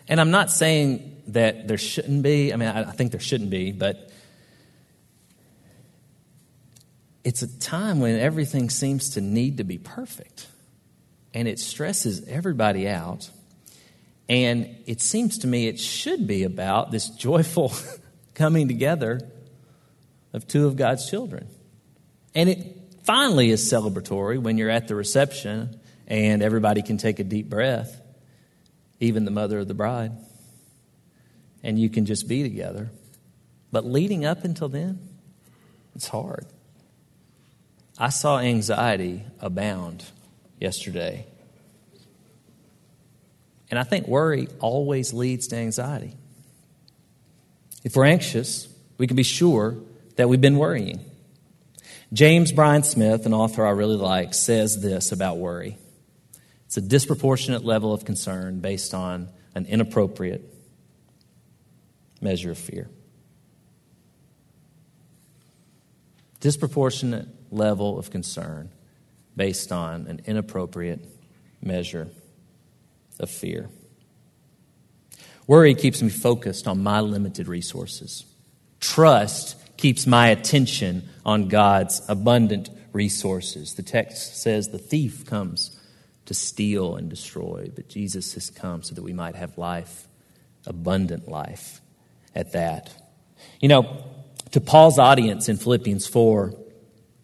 And 0.08 0.20
I'm 0.20 0.32
not 0.32 0.50
saying 0.50 1.22
that 1.28 1.68
there 1.68 1.78
shouldn't 1.78 2.24
be, 2.24 2.54
I 2.54 2.56
mean, 2.56 2.70
I 2.70 2.86
think 2.86 3.12
there 3.12 3.20
shouldn't 3.20 3.52
be, 3.52 3.72
but 3.72 4.10
it's 7.24 7.44
a 7.44 7.60
time 7.60 8.00
when 8.00 8.20
everything 8.20 8.72
seems 8.72 9.12
to 9.12 9.22
need 9.22 9.58
to 9.58 9.64
be 9.64 9.78
perfect. 9.78 10.48
And 11.36 11.48
it 11.48 11.60
stresses 11.60 12.28
everybody 12.28 12.88
out. 12.88 13.30
And 14.28 14.76
it 14.88 15.02
seems 15.02 15.38
to 15.38 15.48
me 15.48 15.68
it 15.68 15.80
should 15.80 16.26
be 16.26 16.46
about 16.46 16.90
this 16.90 17.10
joyful 17.10 17.72
coming 18.34 18.68
together 18.68 19.32
of 20.36 20.45
two 20.48 20.67
of 20.67 20.76
God's 20.76 21.10
children. 21.10 21.48
And 22.36 22.50
it 22.50 22.78
finally 23.04 23.50
is 23.50 23.71
celebratory 23.71 24.38
when 24.38 24.58
you're 24.58 24.69
at 24.69 24.89
the 24.89 24.93
reception 24.93 25.80
and 26.08 26.43
everybody 26.43 26.82
can 26.82 26.98
take 26.98 27.19
a 27.19 27.24
deep 27.24 27.50
breath, 27.50 28.00
even 29.00 29.24
the 29.24 29.32
mother 29.32 29.60
of 29.60 29.69
the 29.69 29.74
bride, 29.74 30.12
and 31.63 31.80
you 31.80 31.89
can 31.89 32.06
just 32.06 32.28
be 32.28 32.43
together. 32.43 32.91
But 33.71 33.86
leading 33.86 34.26
up 34.26 34.43
until 34.43 34.67
then, 34.67 35.00
it's 35.95 36.10
hard. 36.10 36.45
I 37.98 38.10
saw 38.10 38.39
anxiety 38.39 39.24
abound 39.39 40.04
yesterday. 40.60 41.26
And 43.69 43.80
I 43.80 43.84
think 43.84 44.06
worry 44.08 44.50
always 44.60 45.13
leads 45.13 45.48
to 45.48 45.56
anxiety. 45.56 46.13
If 47.86 47.95
we're 47.95 48.06
anxious, 48.06 48.67
we 48.98 49.08
can 49.08 49.15
be 49.15 49.24
sure 49.24 49.78
that 50.15 50.30
we've 50.30 50.41
been 50.41 50.58
worrying. 50.58 50.99
James 52.13 52.51
Bryan 52.51 52.84
Smith, 52.84 53.25
an 53.25 53.34
author 53.34 53.65
I 53.65 53.71
really 53.71 53.97
like, 53.97 54.34
says 54.34 54.82
this 54.82 55.12
about 55.12 55.38
worry 55.38 55.78
it's 56.65 56.78
a 56.78 56.82
disproportionate 56.82 57.63
level 57.63 57.93
of 57.93 58.06
concern 58.06 58.60
based 58.60 58.93
on 58.93 59.30
an 59.54 59.65
inappropriate 59.65 60.43
measure 62.21 62.51
of 62.51 62.58
fear. 62.58 62.89
Disproportionate 66.39 67.28
level 67.51 67.97
of 67.97 68.10
concern 68.12 68.71
based 69.36 69.71
on 69.71 70.08
an 70.08 70.21
inappropriate 70.25 70.99
measure 71.62 72.10
of 73.19 73.30
fear. 73.30 73.69
Worry 75.47 75.75
keeps 75.75 76.01
me 76.01 76.10
focused 76.10 76.67
on 76.67 76.82
my 76.82 76.99
limited 76.99 77.47
resources. 77.47 78.25
Trust 78.80 79.56
keeps 79.78 80.08
my 80.08 80.30
attention 80.30 81.08
on 81.26 81.48
God's 81.48 82.02
abundant 82.08 82.70
resources. 82.94 83.76
The 83.76 83.84
text 83.84 84.42
says 84.42 84.70
the 84.70 84.78
thief 84.78 85.26
comes 85.26 85.78
to 86.26 86.34
steal 86.34 86.96
and 86.96 87.10
destroy, 87.10 87.70
but 87.76 87.90
Jesus 87.90 88.34
has 88.34 88.50
come 88.50 88.84
so 88.84 88.96
that 88.96 89.04
we 89.04 89.14
might 89.14 89.36
have 89.36 89.58
life, 89.58 90.08
abundant 90.66 91.28
life 91.28 91.82
at 92.34 92.54
that. 92.54 92.94
You 93.60 93.70
know, 93.70 94.04
to 94.52 94.62
Paul's 94.62 94.98
audience 94.98 95.50
in 95.50 95.58
Philippians 95.58 96.08
4, 96.08 96.54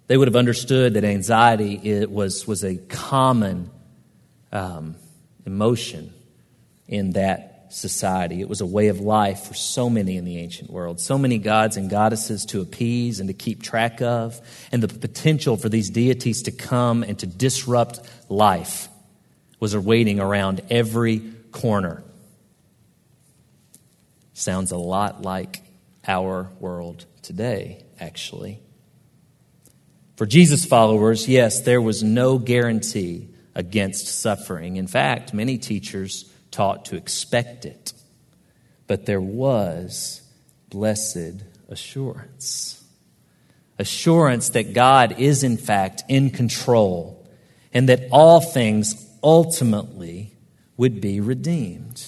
they 0.08 0.18
would 0.18 0.28
have 0.28 0.36
understood 0.36 0.96
that 0.96 1.04
anxiety 1.04 1.80
it 1.82 2.12
was, 2.12 2.46
was 2.46 2.64
a 2.64 2.76
common 2.76 3.72
um, 4.52 4.96
emotion 5.46 6.14
in 6.88 7.12
that 7.12 7.51
society. 7.72 8.42
It 8.42 8.50
was 8.50 8.62
a 8.62 8.66
way 8.66 8.88
of 8.88 9.00
life 9.00 9.44
for 9.44 9.54
so 9.54 9.90
many 9.90 10.18
in 10.18 10.26
the 10.26 10.38
ancient 10.38 10.70
world. 10.70 11.00
So 11.00 11.18
many 11.18 11.38
gods 11.38 11.78
and 11.78 11.90
goddesses 11.90 12.46
to 12.48 12.62
appease 12.62 13.20
and 13.20 13.30
to 13.30 13.34
keep 13.34 13.64
track 13.64 14.02
of, 14.02 14.40
and 14.72 14.84
the 14.84 14.88
potential 14.88 15.58
for 15.58 15.70
these 15.70 15.90
deities 15.90 16.44
to 16.44 16.52
come 16.52 17.04
and 17.04 17.18
to 17.20 17.28
disrupt 17.28 18.00
life 18.30 18.88
was 19.60 19.78
waiting 19.78 20.20
around 20.20 20.62
every 20.70 21.22
corner. 21.52 22.04
Sounds 24.34 24.72
a 24.72 24.78
lot 24.78 25.22
like 25.22 25.62
our 26.08 26.50
world 26.60 27.06
today, 27.22 27.84
actually. 28.00 28.60
For 30.16 30.26
Jesus' 30.26 30.66
followers, 30.66 31.28
yes, 31.28 31.62
there 31.62 31.82
was 31.82 32.04
no 32.04 32.38
guarantee 32.38 33.30
against 33.54 34.08
suffering. 34.08 34.78
In 34.78 34.88
fact, 34.88 35.34
many 35.34 35.58
teachers 35.58 36.31
taught 36.52 36.86
to 36.86 36.96
expect 36.96 37.66
it. 37.66 37.94
But 38.88 39.06
there 39.06 39.22
was 39.22 40.22
blessed 40.70 41.44
assurance 41.70 42.82
assurance 43.82 44.50
that 44.50 44.74
God 44.74 45.20
is, 45.20 45.44
in 45.44 45.58
fact, 45.58 46.04
in 46.08 46.30
control 46.30 47.28
and 47.74 47.90
that 47.90 48.08
all 48.12 48.40
things 48.40 49.10
ultimately 49.24 50.34
would 50.78 51.02
be 51.02 51.20
redeemed. 51.20 52.06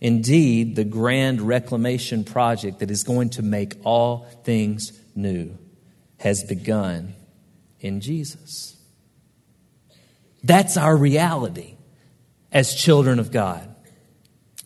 Indeed, 0.00 0.76
the 0.76 0.84
grand 0.84 1.40
reclamation 1.40 2.24
project 2.24 2.78
that 2.78 2.90
is 2.90 3.02
going 3.02 3.30
to 3.30 3.42
make 3.42 3.74
all 3.84 4.26
things 4.44 4.92
new 5.14 5.56
has 6.18 6.44
begun 6.44 7.14
in 7.80 8.00
Jesus. 8.00 8.76
That's 10.42 10.76
our 10.76 10.96
reality 10.96 11.76
as 12.52 12.74
children 12.74 13.18
of 13.18 13.30
God. 13.30 13.74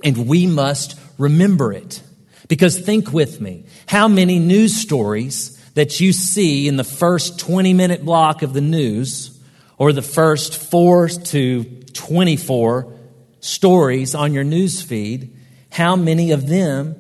And 0.03 0.27
we 0.27 0.47
must 0.47 0.99
remember 1.19 1.73
it. 1.73 2.03
Because 2.49 2.79
think 2.79 3.13
with 3.13 3.41
me 3.41 3.65
how 3.87 4.09
many 4.09 4.39
news 4.39 4.77
stories 4.77 5.59
that 5.75 6.01
you 6.01 6.13
see 6.13 6.69
in 6.69 6.77
the 6.77 6.85
first 6.85 7.39
20 7.39 7.73
minute 7.73 8.05
block 8.05 8.43
of 8.43 8.53
the 8.53 8.61
news 8.61 9.39
or 9.79 9.93
the 9.93 10.03
first 10.03 10.57
4 10.57 11.09
to 11.09 11.65
24 11.65 12.93
stories 13.41 14.15
on 14.15 14.33
your 14.33 14.45
news 14.45 14.83
feed, 14.83 15.37
how 15.71 15.97
many 15.97 16.33
of 16.33 16.47
them 16.47 16.97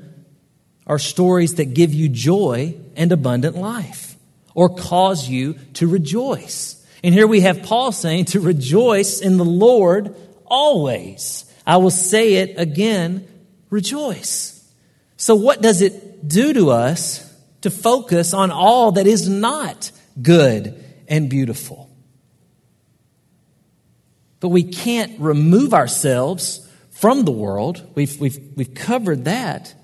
are 0.87 0.99
stories 0.99 1.55
that 1.55 1.75
give 1.75 1.94
you 1.94 2.09
joy 2.09 2.75
and 2.97 3.12
abundant 3.12 3.57
life 3.57 4.16
or 4.55 4.68
cause 4.68 5.29
you 5.29 5.55
to 5.75 5.87
rejoice? 5.87 6.85
And 7.03 7.14
here 7.14 7.27
we 7.27 7.40
have 7.40 7.62
Paul 7.62 7.92
saying 7.92 8.27
to 8.27 8.40
rejoice 8.40 9.20
in 9.20 9.37
the 9.37 9.44
Lord 9.44 10.16
always. 10.55 11.45
I 11.67 11.79
will 11.79 11.90
say 11.90 12.35
it 12.35 12.59
again 12.59 13.27
rejoice. 13.71 14.51
So, 15.17 15.35
what 15.35 15.61
does 15.61 15.83
it 15.83 16.29
do 16.29 16.53
to 16.53 16.71
us 16.71 17.31
to 17.62 17.71
focus 17.71 18.33
on 18.33 18.51
all 18.51 18.93
that 18.93 19.07
is 19.07 19.29
not 19.29 19.90
good 20.21 20.83
and 21.09 21.29
beautiful? 21.29 21.90
But 24.40 24.51
we 24.51 24.62
can't 24.62 25.19
remove 25.19 25.75
ourselves 25.75 26.69
from 26.90 27.25
the 27.25 27.33
world. 27.33 27.83
We've, 27.95 28.21
we've, 28.21 28.38
we've 28.55 28.75
covered 28.75 29.25
that. 29.25 29.75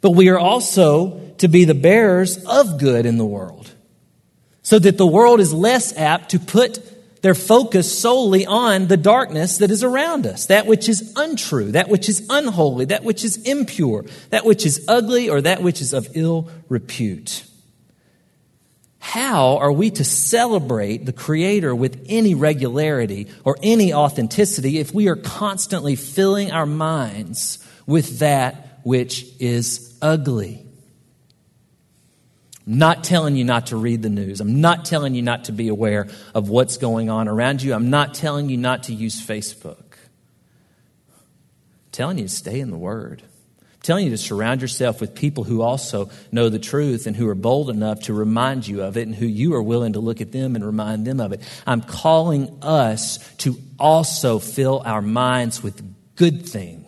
But 0.00 0.12
we 0.12 0.28
are 0.28 0.38
also 0.38 1.34
to 1.38 1.48
be 1.48 1.64
the 1.64 1.74
bearers 1.74 2.44
of 2.44 2.78
good 2.78 3.06
in 3.06 3.18
the 3.18 3.26
world 3.26 3.70
so 4.62 4.78
that 4.78 4.96
the 4.96 5.06
world 5.06 5.40
is 5.40 5.52
less 5.52 5.96
apt 5.96 6.30
to 6.30 6.38
put 6.38 6.78
their 7.24 7.34
focused 7.34 8.00
solely 8.00 8.44
on 8.44 8.86
the 8.86 8.98
darkness 8.98 9.56
that 9.56 9.70
is 9.70 9.82
around 9.82 10.26
us, 10.26 10.44
that 10.44 10.66
which 10.66 10.90
is 10.90 11.14
untrue, 11.16 11.72
that 11.72 11.88
which 11.88 12.06
is 12.06 12.26
unholy, 12.28 12.84
that 12.84 13.02
which 13.02 13.24
is 13.24 13.38
impure, 13.44 14.04
that 14.28 14.44
which 14.44 14.66
is 14.66 14.84
ugly, 14.88 15.30
or 15.30 15.40
that 15.40 15.62
which 15.62 15.80
is 15.80 15.94
of 15.94 16.06
ill 16.12 16.50
repute. 16.68 17.46
How 18.98 19.56
are 19.56 19.72
we 19.72 19.90
to 19.92 20.04
celebrate 20.04 21.06
the 21.06 21.14
Creator 21.14 21.74
with 21.74 22.04
any 22.10 22.34
regularity 22.34 23.28
or 23.42 23.56
any 23.62 23.94
authenticity 23.94 24.78
if 24.78 24.92
we 24.92 25.08
are 25.08 25.16
constantly 25.16 25.96
filling 25.96 26.52
our 26.52 26.66
minds 26.66 27.58
with 27.86 28.18
that 28.18 28.80
which 28.82 29.24
is 29.40 29.96
ugly? 30.02 30.66
I'm 32.66 32.78
not 32.78 33.04
telling 33.04 33.36
you 33.36 33.44
not 33.44 33.66
to 33.66 33.76
read 33.76 34.02
the 34.02 34.08
news. 34.08 34.40
I'm 34.40 34.60
not 34.60 34.84
telling 34.86 35.14
you 35.14 35.22
not 35.22 35.44
to 35.44 35.52
be 35.52 35.68
aware 35.68 36.08
of 36.34 36.48
what's 36.48 36.78
going 36.78 37.10
on 37.10 37.28
around 37.28 37.62
you. 37.62 37.74
I'm 37.74 37.90
not 37.90 38.14
telling 38.14 38.48
you 38.48 38.56
not 38.56 38.84
to 38.84 38.94
use 38.94 39.20
Facebook. 39.24 39.76
I'm 41.08 41.92
telling 41.92 42.18
you 42.18 42.24
to 42.24 42.30
stay 42.30 42.60
in 42.60 42.70
the 42.70 42.78
Word. 42.78 43.22
I'm 43.60 43.80
telling 43.82 44.06
you 44.06 44.10
to 44.12 44.18
surround 44.18 44.62
yourself 44.62 44.98
with 44.98 45.14
people 45.14 45.44
who 45.44 45.60
also 45.60 46.08
know 46.32 46.48
the 46.48 46.58
truth 46.58 47.06
and 47.06 47.14
who 47.14 47.28
are 47.28 47.34
bold 47.34 47.68
enough 47.68 48.00
to 48.04 48.14
remind 48.14 48.66
you 48.66 48.82
of 48.82 48.96
it 48.96 49.06
and 49.06 49.14
who 49.14 49.26
you 49.26 49.54
are 49.54 49.62
willing 49.62 49.92
to 49.92 50.00
look 50.00 50.22
at 50.22 50.32
them 50.32 50.56
and 50.56 50.64
remind 50.64 51.06
them 51.06 51.20
of 51.20 51.32
it. 51.32 51.42
I'm 51.66 51.82
calling 51.82 52.60
us 52.62 53.18
to 53.38 53.58
also 53.78 54.38
fill 54.38 54.82
our 54.86 55.02
minds 55.02 55.62
with 55.62 55.82
good 56.16 56.46
things, 56.46 56.83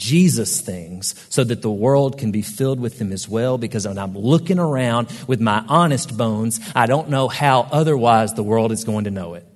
Jesus 0.00 0.62
things, 0.62 1.14
so 1.28 1.44
that 1.44 1.60
the 1.60 1.70
world 1.70 2.18
can 2.18 2.32
be 2.32 2.40
filled 2.40 2.80
with 2.80 2.98
them 2.98 3.12
as 3.12 3.28
well. 3.28 3.58
Because 3.58 3.86
when 3.86 3.98
I'm 3.98 4.16
looking 4.16 4.58
around 4.58 5.12
with 5.28 5.40
my 5.40 5.62
honest 5.68 6.16
bones, 6.16 6.58
I 6.74 6.86
don't 6.86 7.10
know 7.10 7.28
how 7.28 7.68
otherwise 7.70 8.32
the 8.32 8.42
world 8.42 8.72
is 8.72 8.84
going 8.84 9.04
to 9.04 9.10
know 9.10 9.34
it. 9.34 9.46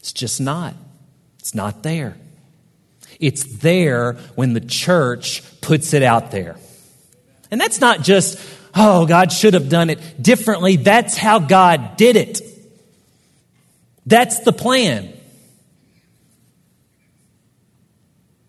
It's 0.00 0.12
just 0.12 0.40
not. 0.40 0.74
It's 1.38 1.54
not 1.54 1.82
there. 1.82 2.16
It's 3.18 3.44
there 3.58 4.14
when 4.34 4.52
the 4.52 4.60
church 4.60 5.42
puts 5.60 5.94
it 5.94 6.02
out 6.02 6.30
there. 6.30 6.56
And 7.50 7.60
that's 7.60 7.80
not 7.80 8.02
just, 8.02 8.38
oh, 8.74 9.06
God 9.06 9.32
should 9.32 9.54
have 9.54 9.68
done 9.68 9.90
it 9.90 10.22
differently. 10.22 10.76
That's 10.76 11.16
how 11.16 11.38
God 11.38 11.96
did 11.96 12.16
it. 12.16 12.40
That's 14.04 14.40
the 14.40 14.52
plan. 14.52 15.11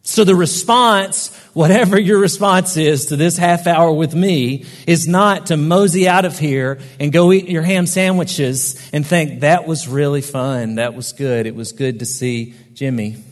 So 0.05 0.25
the 0.25 0.35
response, 0.35 1.33
whatever 1.53 1.97
your 1.97 2.19
response 2.19 2.75
is 2.75 3.05
to 3.07 3.15
this 3.15 3.37
half 3.37 3.67
hour 3.67 3.91
with 3.91 4.13
me, 4.13 4.65
is 4.85 5.07
not 5.07 5.45
to 5.47 5.57
mosey 5.57 6.09
out 6.09 6.25
of 6.25 6.37
here 6.37 6.79
and 6.99 7.11
go 7.11 7.31
eat 7.31 7.47
your 7.47 7.63
ham 7.63 7.87
sandwiches 7.87 8.89
and 8.91 9.07
think, 9.07 9.41
that 9.41 9.65
was 9.65 9.87
really 9.87 10.21
fun. 10.21 10.75
That 10.75 10.93
was 10.93 11.13
good. 11.13 11.45
It 11.45 11.55
was 11.55 11.71
good 11.71 11.99
to 11.99 12.05
see 12.05 12.53
Jimmy 12.73 13.23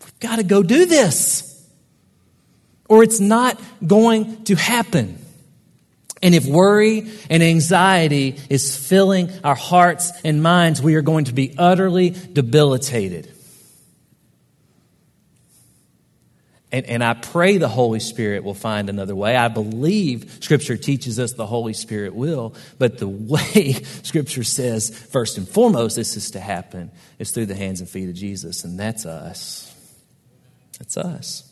We've 0.00 0.30
got 0.30 0.36
to 0.36 0.44
go 0.44 0.62
do 0.62 0.86
this, 0.86 1.68
or 2.88 3.02
it's 3.02 3.20
not 3.20 3.60
going 3.86 4.44
to 4.44 4.54
happen. 4.54 5.18
And 6.22 6.34
if 6.34 6.46
worry 6.46 7.10
and 7.28 7.42
anxiety 7.42 8.38
is 8.48 8.76
filling 8.76 9.30
our 9.42 9.54
hearts 9.54 10.12
and 10.24 10.42
minds, 10.42 10.80
we 10.80 10.94
are 10.94 11.02
going 11.02 11.26
to 11.26 11.34
be 11.34 11.54
utterly 11.58 12.10
debilitated. 12.10 13.33
And, 16.74 16.86
and, 16.86 17.04
I 17.04 17.14
pray 17.14 17.58
the 17.58 17.68
Holy 17.68 18.00
Spirit 18.00 18.42
will 18.42 18.52
find 18.52 18.90
another 18.90 19.14
way. 19.14 19.36
I 19.36 19.46
believe 19.46 20.38
Scripture 20.40 20.76
teaches 20.76 21.20
us 21.20 21.32
the 21.32 21.46
Holy 21.46 21.72
Spirit 21.72 22.16
will, 22.16 22.56
but 22.80 22.98
the 22.98 23.06
way 23.08 23.74
Scripture 24.02 24.42
says, 24.42 24.90
first 24.90 25.38
and 25.38 25.48
foremost, 25.48 25.94
this 25.94 26.16
is 26.16 26.32
to 26.32 26.40
happen 26.40 26.90
is 27.20 27.30
through 27.30 27.46
the 27.46 27.54
hands 27.54 27.78
and 27.78 27.88
feet 27.88 28.08
of 28.08 28.16
Jesus, 28.16 28.64
and 28.64 28.76
that's 28.76 29.06
us. 29.06 29.72
That's 30.80 30.96
us. 30.96 31.48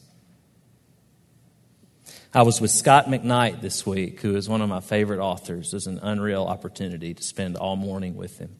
I 2.35 2.43
was 2.43 2.61
with 2.61 2.73
Scot 2.73 3.07
McKnight 3.07 3.61
this 3.61 3.87
week, 3.87 4.23
who 4.23 4.35
is 4.35 4.49
one 4.49 4.61
of 4.61 4.69
my 4.69 4.81
favorite 4.81 5.21
authors. 5.21 5.73
It 5.73 5.77
was 5.77 5.87
an 5.87 6.01
unreal 6.03 6.43
opportunity 6.43 7.15
to 7.15 7.23
spend 7.23 7.57
all 7.57 7.77
morning 7.77 8.17
with 8.17 8.39
him. 8.39 8.51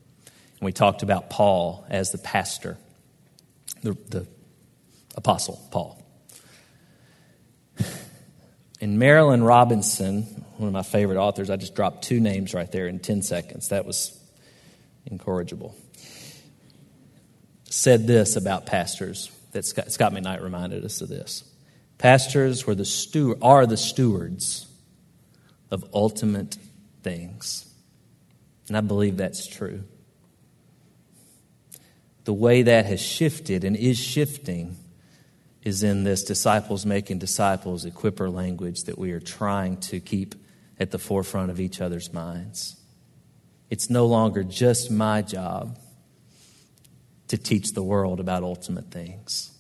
And 0.61 0.61
we 0.67 0.73
talked 0.73 1.03
about 1.03 1.29
Paul 1.29 1.85
as 1.91 2.13
the 2.13 2.19
pastor, 2.19 2.79
the, 3.83 3.97
the 4.11 4.29
apostle 5.17 5.61
Paul. 5.73 6.02
And 8.83 8.99
Marilynne 9.01 9.47
Robinson, 9.47 10.23
one 10.57 10.67
of 10.67 10.73
my 10.73 10.83
favorite 10.83 11.17
authors, 11.17 11.51
I 11.51 11.57
just 11.57 11.77
dropped 11.77 12.03
two 12.03 12.19
names 12.19 12.53
right 12.53 12.71
there 12.73 12.89
in 12.89 12.99
10 12.99 13.23
seconds. 13.23 13.69
That 13.69 13.87
was 13.87 14.19
incorrigible. 15.07 15.77
Said 17.71 18.09
this 18.09 18.35
about 18.35 18.67
pastors 18.67 19.31
that 19.53 19.65
Scot, 19.65 19.93
Scot 19.93 20.13
McKnight 20.13 20.43
reminded 20.43 20.85
us 20.85 21.01
of 21.01 21.09
this. 21.09 21.45
Pastors 21.99 22.67
were 22.67 22.75
the 22.75 22.85
steward, 22.85 23.39
are 23.41 23.67
the 23.67 23.77
stewards 23.77 24.67
of 25.71 25.85
ultimate 25.95 26.59
things. 27.05 27.73
And 28.67 28.77
I 28.77 28.81
believe 28.81 29.17
that's 29.17 29.47
true. 29.47 29.85
The 32.25 32.33
way 32.33 32.63
that 32.63 32.87
has 32.87 33.01
shifted 33.01 33.63
and 33.63 33.77
is 33.77 33.97
shifting 33.97 34.77
is 35.63 35.83
in 35.83 36.05
this 36.05 36.25
disciples 36.25 36.85
making 36.85 37.19
disciples 37.19 37.85
equiper 37.85 38.33
language 38.33 38.85
that 38.85 38.99
we 38.99 39.13
are 39.13 39.21
trying 39.21 39.77
to 39.77 40.01
keep 40.01 40.35
at 40.79 40.91
the 40.91 40.99
forefront 40.99 41.51
of 41.51 41.61
each 41.61 41.81
other's 41.81 42.13
minds. 42.13 42.81
It's 43.71 43.89
no 43.89 44.07
longer 44.07 44.43
just 44.43 44.91
my 44.91 45.23
job 45.23 45.79
to 47.29 47.39
teach 47.39 47.73
the 47.73 47.83
world 47.83 48.21
about 48.21 48.43
ultimate 48.43 48.91
things. 48.91 49.53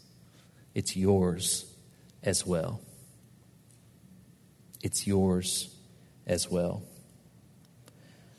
It's 0.75 0.97
yours 0.97 1.65
as 2.23 2.45
well. 2.45 2.81
It's 4.83 5.07
yours 5.07 5.75
as 6.27 6.51
well. 6.51 6.83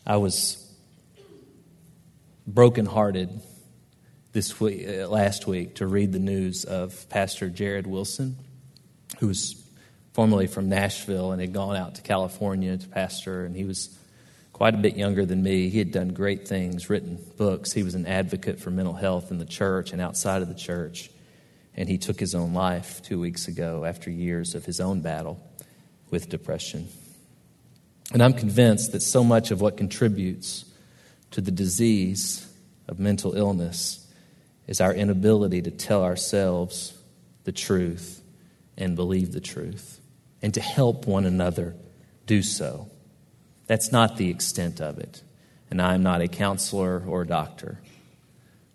I 0.06 0.18
was 0.18 0.60
brokenhearted 2.46 3.42
this 4.34 4.60
week, 4.60 4.88
uh, 4.88 5.08
last 5.08 5.46
week 5.46 5.76
to 5.76 5.86
read 5.86 6.12
the 6.12 6.20
news 6.20 6.66
of 6.66 7.08
Pastor 7.10 7.50
Jarrid 7.50 7.86
Wilson, 7.86 8.36
who 9.20 9.28
was 9.28 9.64
formerly 10.14 10.48
from 10.48 10.70
Nashville 10.70 11.32
and 11.32 11.40
had 11.40 11.54
gone 11.54 11.76
out 11.76 11.96
to 11.96 12.02
California 12.02 12.76
to 12.76 12.88
pastor, 12.88 13.46
and 13.46 13.56
he 13.56 13.64
was 13.64 13.96
quite 14.52 14.74
a 14.74 14.78
bit 14.78 14.96
younger 14.96 15.24
than 15.24 15.44
me. 15.44 15.70
He 15.70 15.78
had 15.78 15.92
done 15.92 16.10
great 16.10 16.48
things, 16.48 16.90
written 16.90 17.24
books. 17.38 17.72
He 17.72 17.84
was 17.84 17.94
an 17.94 18.08
advocate 18.08 18.60
for 18.60 18.72
mental 18.72 18.94
health 18.94 19.30
in 19.30 19.38
the 19.38 19.46
church 19.46 19.92
and 19.92 20.02
outside 20.02 20.42
of 20.42 20.48
the 20.48 20.56
church. 20.56 21.12
And 21.76 21.88
he 21.88 22.00
took 22.00 22.20
his 22.20 22.34
own 22.34 22.54
life 22.54 23.02
two 23.04 23.20
weeks 23.20 23.48
ago 23.48 23.86
after 23.86 24.10
years 24.10 24.56
of 24.56 24.66
his 24.66 24.80
own 24.80 25.02
battle 25.02 25.40
with 26.10 26.30
depression. 26.30 26.88
And 28.12 28.22
I'm 28.22 28.34
convinced 28.34 28.92
that 28.94 29.02
so 29.02 29.24
much 29.24 29.52
of 29.52 29.62
what 29.62 29.78
contributes 29.78 30.66
to 31.32 31.42
the 31.42 31.52
disease 31.52 32.48
of 32.88 33.00
mental 33.00 33.34
illness 33.34 34.03
is 34.68 34.82
our 34.82 34.94
inability 34.94 35.62
to 35.62 35.72
tell 35.72 36.04
ourselves 36.04 36.98
the 37.44 37.52
truth 37.52 38.22
and 38.78 38.96
believe 38.96 39.32
the 39.32 39.42
truth 39.42 40.00
and 40.42 40.54
to 40.54 40.62
help 40.62 41.08
one 41.08 41.26
another 41.26 41.76
do 42.26 42.42
so. 42.42 42.90
That's 43.68 43.92
not 43.92 44.18
the 44.18 44.30
extent 44.30 44.82
of 44.82 44.98
it. 45.00 45.24
And 45.70 45.82
I 45.82 45.94
am 45.94 46.04
not 46.04 46.22
a 46.22 46.28
counselor 46.28 47.04
or 47.08 47.24
a 47.24 47.28
doctor. 47.28 47.80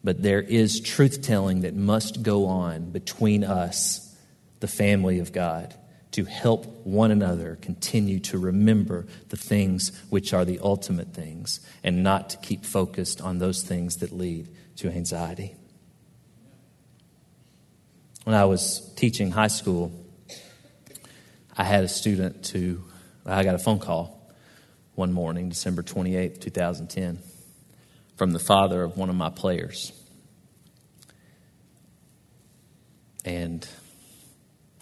But 0.02 0.22
there 0.22 0.40
is 0.40 0.80
truth 0.80 1.22
telling 1.22 1.60
that 1.62 1.74
must 1.74 2.22
go 2.22 2.46
on 2.46 2.90
between 2.90 3.44
us, 3.44 4.16
the 4.60 4.68
family 4.68 5.18
of 5.18 5.32
God, 5.32 5.74
to 6.12 6.24
help 6.24 6.66
one 6.84 7.10
another 7.10 7.58
continue 7.60 8.18
to 8.20 8.38
remember 8.38 9.06
the 9.28 9.36
things 9.36 9.92
which 10.08 10.32
are 10.32 10.44
the 10.44 10.58
ultimate 10.60 11.12
things 11.12 11.60
and 11.84 12.02
not 12.02 12.30
to 12.30 12.36
keep 12.38 12.64
focused 12.64 13.20
on 13.20 13.38
those 13.38 13.62
things 13.62 13.96
that 13.98 14.12
lead 14.12 14.48
to 14.76 14.88
anxiety. 14.88 15.54
When 18.28 18.36
I 18.36 18.44
was 18.44 18.80
teaching 18.94 19.30
high 19.30 19.48
school, 19.48 19.90
I 21.56 21.64
had 21.64 21.82
a 21.82 21.88
student 21.88 22.44
to, 22.48 22.84
I 23.24 23.42
got 23.42 23.54
a 23.54 23.58
phone 23.58 23.78
call 23.78 24.20
one 24.94 25.14
morning, 25.14 25.48
December 25.48 25.82
28th, 25.82 26.38
2010, 26.38 27.20
from 28.16 28.32
the 28.32 28.38
father 28.38 28.82
of 28.82 28.98
one 28.98 29.08
of 29.08 29.16
my 29.16 29.30
players. 29.30 29.94
And 33.24 33.66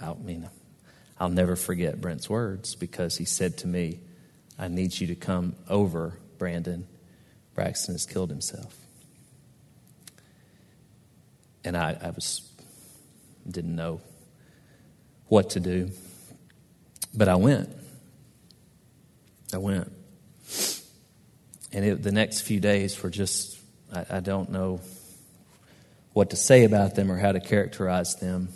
I 0.01 0.15
mean, 0.15 0.51
I'll 1.21 1.29
never 1.29 1.55
forget 1.55 2.01
Brent's 2.01 2.29
words 2.29 2.75
because 2.75 3.17
he 3.17 3.25
said 3.25 3.59
to 3.59 3.69
me, 3.69 4.01
I 4.59 4.67
need 4.67 4.99
you 4.99 5.07
to 5.07 5.15
come 5.15 5.55
over, 5.69 6.19
Brandon. 6.37 6.89
Braxton 7.55 7.95
has 7.95 8.07
killed 8.07 8.31
himself. 8.31 8.77
And 11.63 11.77
I, 11.77 11.97
I 12.03 12.11
was 12.11 12.43
didn't 13.51 13.77
know 13.77 14.01
what 15.29 15.51
to 15.51 15.61
do. 15.61 15.91
But 17.15 17.29
I 17.29 17.37
went. 17.37 17.71
I 19.53 19.59
went. 19.59 19.93
And 21.73 21.85
it, 21.85 22.03
the 22.03 22.13
next 22.13 22.43
few 22.43 22.61
days 22.61 23.03
were 23.03 23.11
just, 23.11 23.59
I, 23.93 24.07
I 24.11 24.21
don't 24.21 24.51
know 24.51 24.81
what 26.13 26.31
to 26.31 26.37
say 26.37 26.65
about 26.65 26.95
them 26.95 27.11
or 27.11 27.19
how 27.19 27.33
to 27.33 27.41
characterize 27.41 28.17
them. 28.17 28.49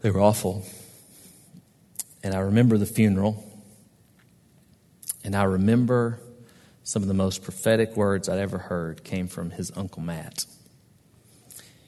They 0.00 0.10
were 0.10 0.20
awful. 0.20 0.64
And 2.22 2.34
I 2.34 2.40
remember 2.40 2.76
the 2.76 2.86
funeral. 2.86 3.42
And 5.24 5.34
I 5.34 5.44
remember 5.44 6.20
some 6.84 7.02
of 7.02 7.08
the 7.08 7.14
most 7.14 7.42
prophetic 7.42 7.96
words 7.96 8.28
I'd 8.28 8.38
ever 8.38 8.58
heard 8.58 9.02
came 9.02 9.26
from 9.26 9.50
his 9.50 9.72
Uncle 9.76 10.02
Matt. 10.02 10.44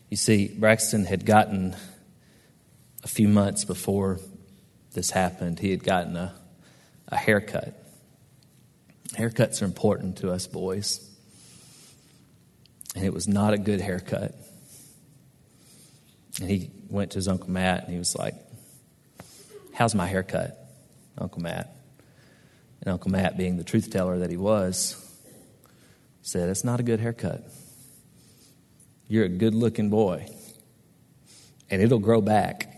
You 0.08 0.16
see, 0.16 0.48
Braxton 0.48 1.04
had 1.04 1.26
gotten 1.26 1.76
a 3.04 3.08
few 3.08 3.28
months 3.28 3.64
before 3.64 4.18
this 4.92 5.10
happened, 5.10 5.58
he 5.58 5.70
had 5.70 5.84
gotten 5.84 6.16
a, 6.16 6.34
a 7.08 7.16
haircut. 7.16 7.74
Haircuts 9.10 9.62
are 9.62 9.66
important 9.66 10.18
to 10.18 10.30
us 10.30 10.46
boys. 10.46 11.04
And 12.94 13.04
it 13.04 13.12
was 13.12 13.28
not 13.28 13.52
a 13.52 13.58
good 13.58 13.80
haircut. 13.80 14.34
And 16.40 16.50
he 16.50 16.70
went 16.88 17.12
to 17.12 17.18
his 17.18 17.28
Uncle 17.28 17.50
Matt 17.50 17.84
and 17.84 17.92
he 17.92 17.98
was 17.98 18.16
like, 18.16 18.34
How's 19.74 19.94
my 19.94 20.06
haircut, 20.06 20.58
Uncle 21.16 21.40
Matt? 21.40 21.76
And 22.82 22.92
Uncle 22.92 23.10
Matt, 23.10 23.36
being 23.36 23.56
the 23.56 23.64
truth 23.64 23.90
teller 23.90 24.18
that 24.18 24.30
he 24.30 24.36
was, 24.36 24.96
said, 26.22 26.48
It's 26.48 26.64
not 26.64 26.80
a 26.80 26.82
good 26.82 26.98
haircut. 26.98 27.44
You're 29.08 29.24
a 29.24 29.30
good 29.30 29.54
looking 29.54 29.88
boy, 29.88 30.28
and 31.70 31.80
it'll 31.80 31.98
grow 31.98 32.20
back, 32.20 32.68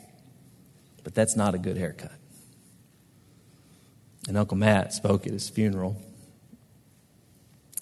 but 1.03 1.15
that's 1.15 1.37
not 1.37 1.55
a 1.55 1.59
good 1.59 1.77
haircut. 1.77 2.13
And 4.29 4.37
Uncle 4.37 4.57
Matt 4.57 4.93
spoke 4.93 5.27
at 5.27 5.33
his 5.33 5.49
funeral, 5.49 6.01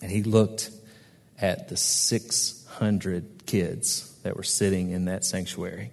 and 0.01 0.11
he 0.11 0.23
looked 0.23 0.71
at 1.39 1.69
the 1.69 1.77
600 1.77 3.47
kids 3.47 4.17
that 4.23 4.37
were 4.37 4.43
sitting 4.43 4.91
in 4.91 5.05
that 5.05 5.25
sanctuary. 5.25 5.91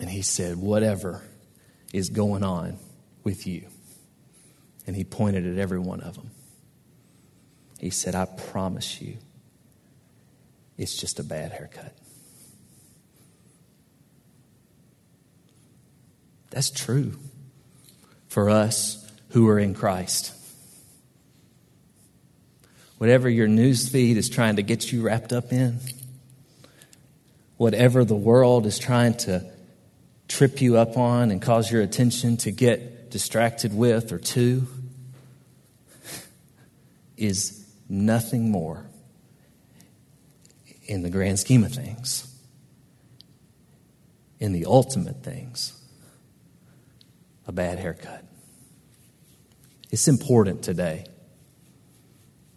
And 0.00 0.10
he 0.10 0.22
said, 0.22 0.58
Whatever 0.58 1.22
is 1.92 2.10
going 2.10 2.44
on 2.44 2.78
with 3.24 3.46
you. 3.46 3.66
And 4.86 4.94
he 4.94 5.04
pointed 5.04 5.46
at 5.46 5.58
every 5.58 5.78
one 5.78 6.00
of 6.00 6.14
them. 6.14 6.30
He 7.78 7.90
said, 7.90 8.14
I 8.14 8.26
promise 8.26 9.00
you, 9.00 9.16
it's 10.78 10.96
just 10.96 11.18
a 11.18 11.22
bad 11.22 11.52
haircut. 11.52 11.94
That's 16.50 16.70
true 16.70 17.18
for 18.28 18.50
us 18.50 19.02
who 19.30 19.48
are 19.48 19.58
in 19.58 19.74
Christ. 19.74 20.32
Whatever 22.98 23.28
your 23.28 23.48
news 23.48 23.88
feed 23.88 24.16
is 24.16 24.30
trying 24.30 24.56
to 24.56 24.62
get 24.62 24.90
you 24.90 25.02
wrapped 25.02 25.32
up 25.32 25.52
in, 25.52 25.80
whatever 27.56 28.04
the 28.04 28.16
world 28.16 28.66
is 28.66 28.78
trying 28.78 29.14
to 29.14 29.44
trip 30.28 30.60
you 30.60 30.76
up 30.76 30.96
on 30.96 31.30
and 31.30 31.40
cause 31.40 31.70
your 31.70 31.82
attention 31.82 32.36
to 32.38 32.50
get 32.50 33.10
distracted 33.10 33.74
with 33.74 34.12
or 34.12 34.18
to, 34.18 34.66
is 37.16 37.66
nothing 37.88 38.50
more 38.50 38.84
in 40.86 41.02
the 41.02 41.10
grand 41.10 41.38
scheme 41.38 41.64
of 41.64 41.72
things, 41.72 42.32
in 44.38 44.52
the 44.52 44.66
ultimate 44.66 45.22
things, 45.22 45.72
a 47.46 47.52
bad 47.52 47.78
haircut. 47.78 48.24
It's 49.90 50.08
important 50.08 50.62
today. 50.62 51.06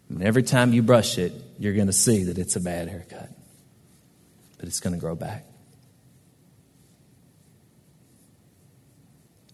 And 0.09 0.23
every 0.23 0.43
time 0.43 0.73
you 0.73 0.81
brush 0.81 1.17
it, 1.17 1.31
you're 1.59 1.75
going 1.75 1.87
to 1.87 1.93
see 1.93 2.23
that 2.23 2.37
it's 2.37 2.55
a 2.55 2.59
bad 2.59 2.87
haircut, 2.87 3.29
but 4.57 4.67
it's 4.67 4.79
going 4.79 4.93
to 4.93 4.99
grow 4.99 5.15
back. 5.15 5.45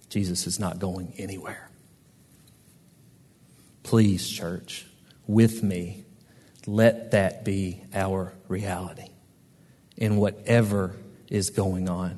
Jesus 0.10 0.48
is 0.48 0.62
not 0.62 0.80
going 0.80 1.14
anywhere. 1.18 1.70
Please, 3.84 4.30
church, 4.30 4.86
with 5.28 5.62
me, 5.62 6.05
let 6.68 7.12
that 7.12 7.44
be 7.46 7.82
our 7.94 8.34
reality 8.48 9.10
in 9.98 10.18
whatever 10.18 10.96
is 11.30 11.50
going 11.50 11.90
on. 11.90 12.18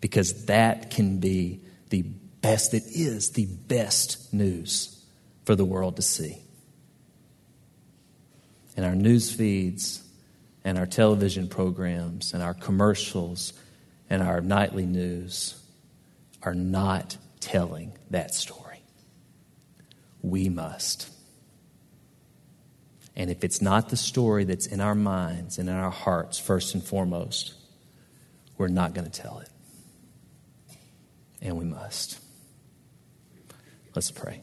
Because 0.00 0.46
that 0.46 0.90
can 0.90 1.18
be 1.18 1.60
the 1.90 2.02
best, 2.02 2.72
it 2.72 2.84
is 2.86 3.30
the 3.30 3.46
best 3.46 4.32
news 4.32 5.04
for 5.44 5.54
the 5.54 5.64
world 5.64 5.96
to 5.96 6.02
see. 6.02 6.38
And 8.76 8.86
our 8.86 8.94
news 8.94 9.30
feeds 9.30 10.02
and 10.64 10.78
our 10.78 10.86
television 10.86 11.48
programs 11.48 12.32
and 12.32 12.42
our 12.42 12.54
commercials 12.54 13.52
and 14.08 14.22
our 14.22 14.40
nightly 14.40 14.86
news 14.86 15.62
are 16.42 16.54
not 16.54 17.16
telling 17.40 17.92
that 18.10 18.34
story. 18.34 18.82
We 20.22 20.48
must. 20.48 21.10
And 23.16 23.30
if 23.30 23.44
it's 23.44 23.60
not 23.60 23.88
the 23.88 23.96
story 23.96 24.44
that's 24.44 24.66
in 24.66 24.80
our 24.80 24.94
minds 24.94 25.58
and 25.58 25.68
in 25.68 25.74
our 25.74 25.90
hearts, 25.90 26.38
first 26.38 26.74
and 26.74 26.82
foremost, 26.82 27.54
we're 28.56 28.68
not 28.68 28.94
going 28.94 29.10
to 29.10 29.20
tell 29.20 29.40
it. 29.40 29.48
And 31.42 31.56
we 31.56 31.64
must. 31.64 32.20
Let's 33.94 34.10
pray. 34.10 34.42